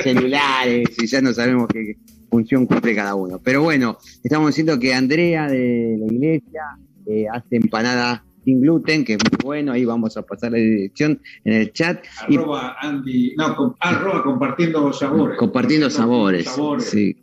[0.02, 1.96] celulares y ya no sabemos qué
[2.30, 3.40] función cumple cada uno.
[3.42, 6.62] Pero bueno, estamos diciendo que Andrea de la iglesia
[7.06, 9.72] eh, hace empanada sin gluten, que es muy bueno.
[9.72, 12.04] Ahí vamos a pasar la dirección en el chat.
[12.28, 15.36] Y Arroba Andy, no, com- arroba compartiendo sabores.
[15.36, 16.48] Compartiendo sabores.
[16.78, 17.16] Sí.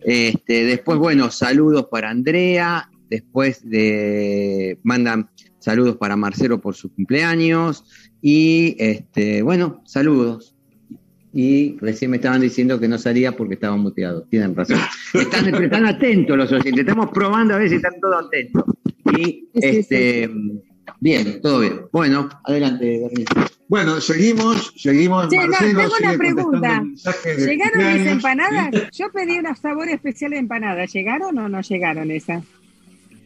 [0.00, 2.88] Este, después, bueno, saludos para Andrea.
[3.10, 5.28] Después de mandan
[5.58, 7.84] saludos para Marcelo por su cumpleaños.
[8.22, 10.56] Y este, bueno, saludos.
[11.32, 14.28] Y recién me estaban diciendo que no salía porque estaban muteados.
[14.28, 14.78] Tienen razón.
[15.14, 16.80] Están, están atentos los oyentes.
[16.80, 18.64] Estamos probando a ver si están todos atentos.
[19.16, 20.30] Y este,
[21.00, 21.80] bien, todo bien.
[21.90, 23.24] Bueno, adelante, Bernie.
[23.68, 25.28] Bueno, seguimos, seguimos.
[25.28, 26.84] Che, no, Marcelo tengo una pregunta.
[27.38, 28.70] ¿Llegaron mis empanadas?
[28.92, 30.92] Yo pedí unos sabores especiales de empanadas.
[30.92, 32.44] ¿Llegaron o no llegaron esas?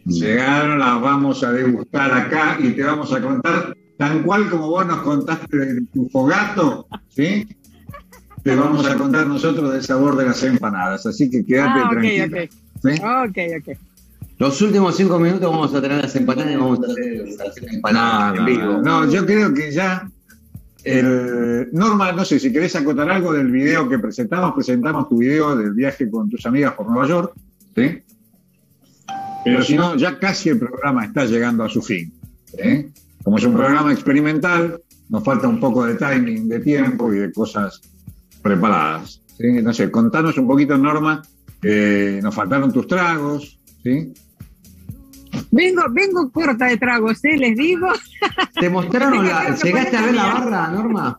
[0.04, 4.86] Llegaron, las vamos a degustar acá y te vamos a contar, tan cual como vos
[4.86, 7.44] nos contaste de tu fogato, ¿sí?
[8.47, 11.05] Te vamos a contar nosotros del sabor de las empanadas.
[11.05, 12.24] Así que quédate Ah, ok, tranquilo.
[12.26, 12.51] ok.
[12.80, 12.90] ¿sí?
[13.03, 13.78] Ok, ok.
[14.38, 18.38] Los últimos cinco minutos vamos a tener las empanadas y vamos a hacer, hacer empanadas
[18.38, 18.64] en vivo.
[18.64, 20.09] no, no, yo creo que ya.
[20.84, 24.55] El, Norma, no sé si querés acotar algo del video que presentamos.
[24.55, 27.32] Presentamos tu video del viaje con tus amigas por Nueva York,
[27.74, 27.99] ¿sí?
[29.44, 32.14] Pero si no, ya casi el programa está llegando a su fin.
[32.44, 32.92] ¿sí?
[33.24, 37.32] Como es un programa experimental, nos falta un poco de timing, de tiempo y de
[37.32, 37.80] cosas
[38.47, 39.22] preparadas.
[39.36, 39.53] ¿sí?
[39.62, 41.22] No sé, contanos un poquito, Norma.
[41.62, 44.12] eh, nos faltaron tus tragos, ¿sí?
[45.51, 47.36] Vengo, vengo corta de tragos, ¿eh?
[47.36, 47.88] Les digo.
[48.61, 49.55] ¿Te mostraron la.
[49.57, 51.18] ¿Llegaste a ver la barra, Norma?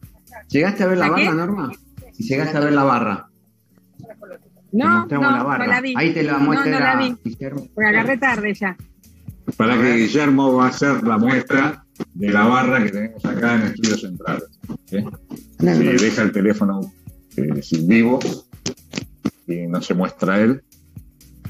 [0.50, 1.72] ¿Llegaste a ver la barra, Norma?
[2.14, 3.30] Si llegaste a ver la barra.
[3.98, 5.66] Te No, mostramos no, la barra.
[5.66, 5.94] no la vi.
[5.98, 7.16] Ahí te la No, muestra no la vi.
[7.24, 7.68] Guillermo.
[7.74, 8.76] Porque agarré tarde ya.
[9.56, 13.62] Para que Guillermo va a hacer la muestra de la barra que tenemos acá en
[13.64, 14.60] Estudios Centrales.
[14.86, 14.98] ¿sí?
[15.60, 15.66] Si
[16.06, 16.88] deja el teléfono eh,
[17.62, 18.20] sin vivo
[19.48, 20.62] y no se muestra él,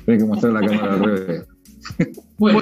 [0.06, 1.44] tiene que mostrar la cámara al revés.
[2.38, 2.62] Bueno,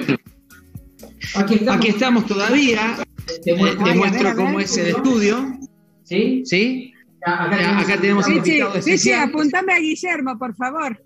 [1.34, 2.96] aquí estamos, todavía.
[3.44, 4.36] Te, muestro ver.
[4.36, 5.58] cómo es el estudio.
[6.04, 6.42] ¿Sí?
[6.44, 6.92] ¿Sí?
[7.24, 9.28] Acá, Acá tenemos un Richie, invitado Richie, especial.
[9.28, 11.02] apuntame a Guillermo, por favor.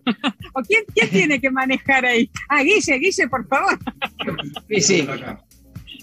[0.52, 2.30] ¿O quién, quién tiene que manejar ahí?
[2.50, 3.78] Ah, Guille, Guille, por favor.
[4.68, 5.08] Sí, sí.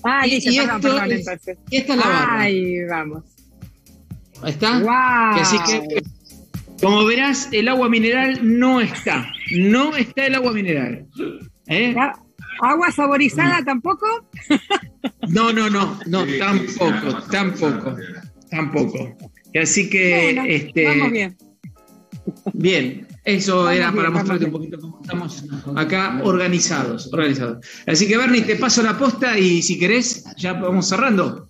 [0.04, 1.58] Ah, Y- Guille, y perdón, esto perdón, es- entonces.
[1.70, 2.40] Y esta es la barra.
[2.42, 3.24] Ahí vamos.
[4.44, 4.80] Ahí está.
[4.80, 5.42] Wow.
[5.42, 6.04] Así que,
[6.82, 9.32] como verás, el agua mineral no está.
[9.56, 11.06] No está el agua mineral.
[11.68, 11.96] ¿Eh?
[12.62, 14.06] ¿Agua saborizada tampoco?
[15.30, 17.96] No, no, no, no, Sí, sí, sí, tampoco, tampoco,
[18.50, 19.18] tampoco.
[19.62, 21.38] Así que, Bueno, este, Vamos bien.
[22.54, 25.44] bien, eso Vamos era bien, para mostrarte un poquito cómo estamos
[25.76, 27.66] acá organizados, organizados.
[27.86, 31.48] Así que, Bernie, te paso la posta y si querés, ya vamos cerrando.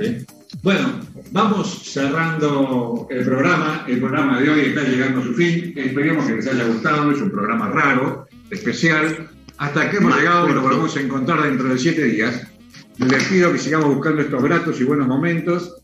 [0.00, 0.24] ¿sí?
[0.62, 1.00] Bueno,
[1.30, 3.84] vamos cerrando el programa.
[3.86, 5.72] El programa de hoy está llegando a su fin.
[5.76, 7.10] Esperemos que les haya gustado.
[7.10, 9.28] Es un programa raro, especial.
[9.58, 12.46] Hasta que hemos llegado nos volvemos a encontrar dentro de siete días.
[12.98, 15.76] Les pido que sigamos buscando estos gratos y buenos momentos.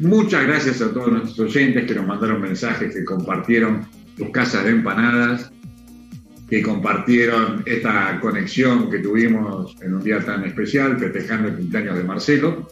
[0.00, 3.86] Muchas gracias a todos nuestros oyentes que nos mandaron mensajes, que compartieron
[4.16, 5.50] sus casas de empanadas,
[6.48, 12.04] que compartieron esta conexión que tuvimos en un día tan especial, festejando el cumpleaños de
[12.04, 12.68] Marcelo.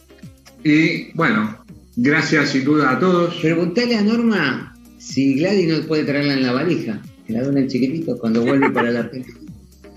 [0.63, 1.64] Y bueno,
[1.95, 3.35] gracias sin duda a todos.
[3.35, 7.67] Preguntale a Norma si Gladys no puede traerla en la valija, que la dona el
[7.67, 9.39] chiquitito cuando vuelve para la Argentina.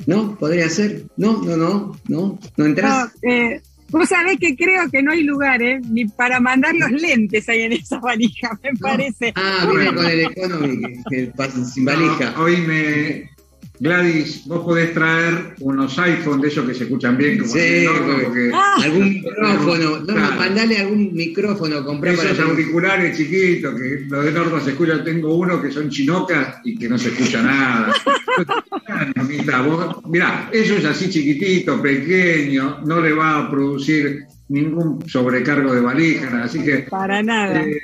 [0.06, 0.38] ¿No?
[0.38, 1.04] ¿Podría ser?
[1.16, 2.38] No, no, no, no.
[2.56, 3.10] ¿No entras?
[3.22, 5.80] No, eh, vos sabés que creo que no hay lugar, ¿eh?
[5.90, 9.32] Ni para mandar los lentes ahí en esa valija, me parece.
[9.34, 12.32] Ah, viene con el Economy, que, que pasa sin valija.
[12.32, 13.37] No, hoy me.
[13.80, 18.16] Gladys, vos podés traer unos iPhone de esos que se escuchan bien, como Sí, Norma,
[18.24, 19.90] porque- Ah, Algún micrófono.
[20.00, 20.36] Norma, Claro.
[20.36, 25.34] mandale algún micrófono, comprar para esos auriculares chiquitos, que los de Norma se escuchan, tengo
[25.36, 27.92] uno que son chinocas y que no se escucha nada.
[30.08, 36.42] Mirá, eso es así chiquitito, pequeño, no le va a producir ningún sobrecargo de valija,
[36.42, 37.62] así que Para nada.
[37.62, 37.78] eh,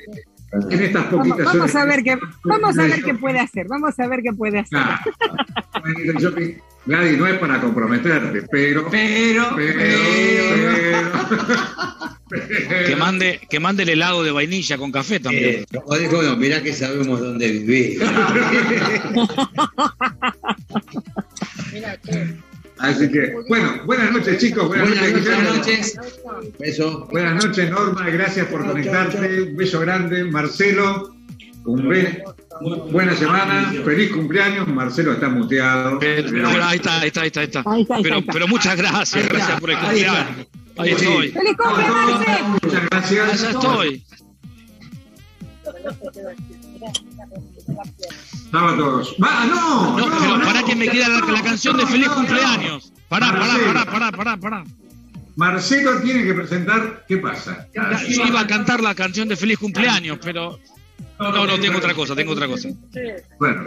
[0.70, 1.76] en estas Vamos, poquitas vamos horas.
[1.76, 3.66] a ver qué, vamos a ver qué puede hacer.
[3.68, 4.78] Vamos a ver qué puede hacer.
[6.18, 6.54] Shopping,
[6.86, 8.88] Gladys, no es para comprometerte, pero.
[8.90, 9.78] Pero, pero,
[12.28, 15.64] pero- Que mande, que mande el helado de vainilla con café también.
[15.70, 18.02] Eh, o dijo, no, mirá que sabemos dónde vivir.
[22.84, 24.68] Así que, bueno, buenas noches, chicos.
[24.68, 25.98] Buenas, Buenas noches.
[26.58, 27.08] Beso.
[27.10, 28.08] Buenas noches, Norma.
[28.10, 29.42] Gracias por conectarte.
[29.42, 30.24] Un beso grande.
[30.24, 31.14] Marcelo,
[31.64, 32.22] un be-
[32.90, 33.72] buena semana.
[33.84, 34.68] Feliz cumpleaños.
[34.68, 35.98] Marcelo está muteado.
[35.98, 37.64] Pero- pero ahí está, ahí está, ahí está, ahí está.
[38.32, 40.26] Pero, muchas gracias, está, gracias por el ahí está.
[40.26, 40.48] cumpleaños.
[40.76, 41.28] Ahí estoy.
[41.30, 42.48] ¡Feliz cumpleaños, Marcelo!
[42.62, 43.42] Muchas gracias.
[43.42, 44.04] Allá estoy.
[48.50, 49.16] Sábados.
[49.22, 49.46] ¡Va!
[49.46, 49.96] ¡No!
[49.98, 52.92] No, no, pero no, para que me quede la, la canción de feliz cumpleaños.
[53.08, 53.72] Pará, pará, Marcelo.
[53.72, 54.64] pará, pará, pará, pará.
[55.36, 57.04] Marcelo tiene que presentar.
[57.08, 57.66] ¿Qué pasa?
[58.08, 60.58] Yo iba a cantar la canción de feliz cumpleaños, pero
[61.18, 62.68] no, no, tengo otra cosa, tengo otra cosa.
[63.38, 63.64] Bueno,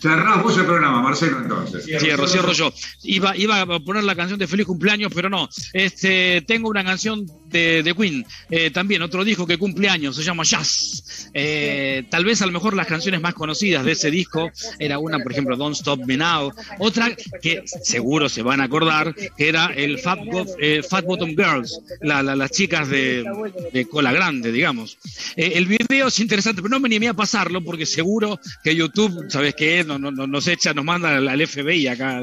[0.00, 1.84] cerrás vos el programa, Marcelo, entonces.
[1.84, 2.72] Cierro, cierro yo.
[3.04, 5.48] Iba, iba a poner la canción de feliz cumpleaños, pero no.
[5.72, 10.22] Este, tengo una canción de, de Queen, eh, también otro disco que cumple años, se
[10.22, 11.28] llama Jazz.
[11.34, 15.18] Eh, tal vez a lo mejor las canciones más conocidas de ese disco era una,
[15.18, 16.52] por ejemplo, Don't Stop Me Now.
[16.78, 20.18] Otra que seguro se van a acordar, que era el Fat,
[20.58, 23.24] eh, Fat Bottom Girls, la- la- las chicas de,
[23.72, 24.96] de cola grande, digamos.
[25.36, 29.54] El video es interesante, pero no me animé a pasarlo porque seguro que YouTube, ¿sabes
[29.54, 29.84] qué?
[29.84, 32.22] No, no, no- nos echa, nos manda al, FBI acá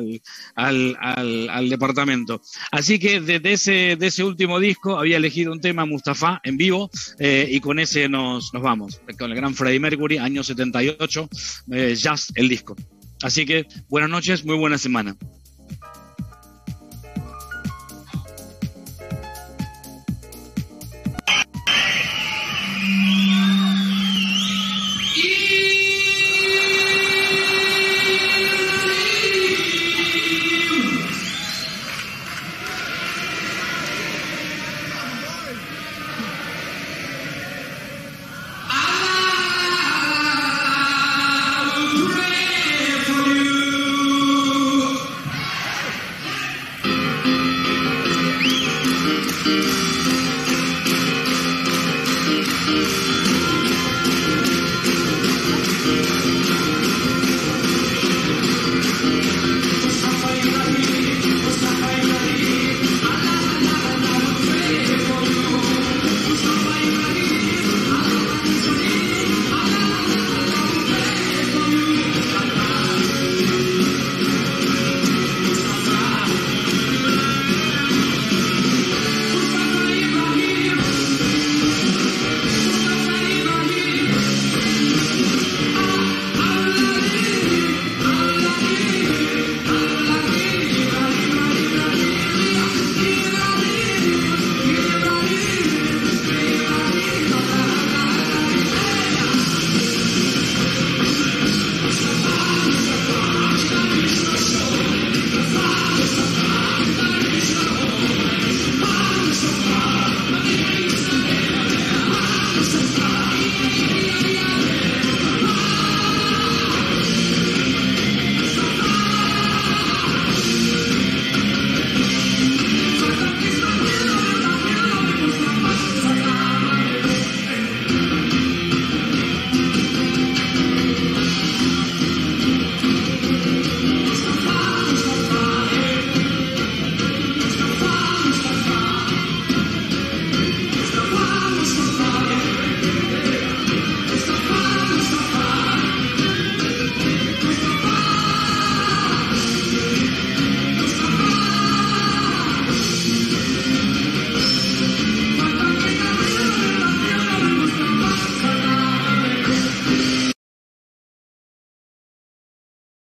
[0.55, 2.41] al, departamento.
[2.71, 6.89] Así que de, de ese, último disco había elegido un tema Mustafa en vivo
[7.19, 11.29] eh, y con ese nos, vamos, con el gran Freddie Mercury, año 78,
[11.71, 12.75] eh, Jazz, el disco.
[13.21, 15.15] Así que buenas noches, muy buena semana.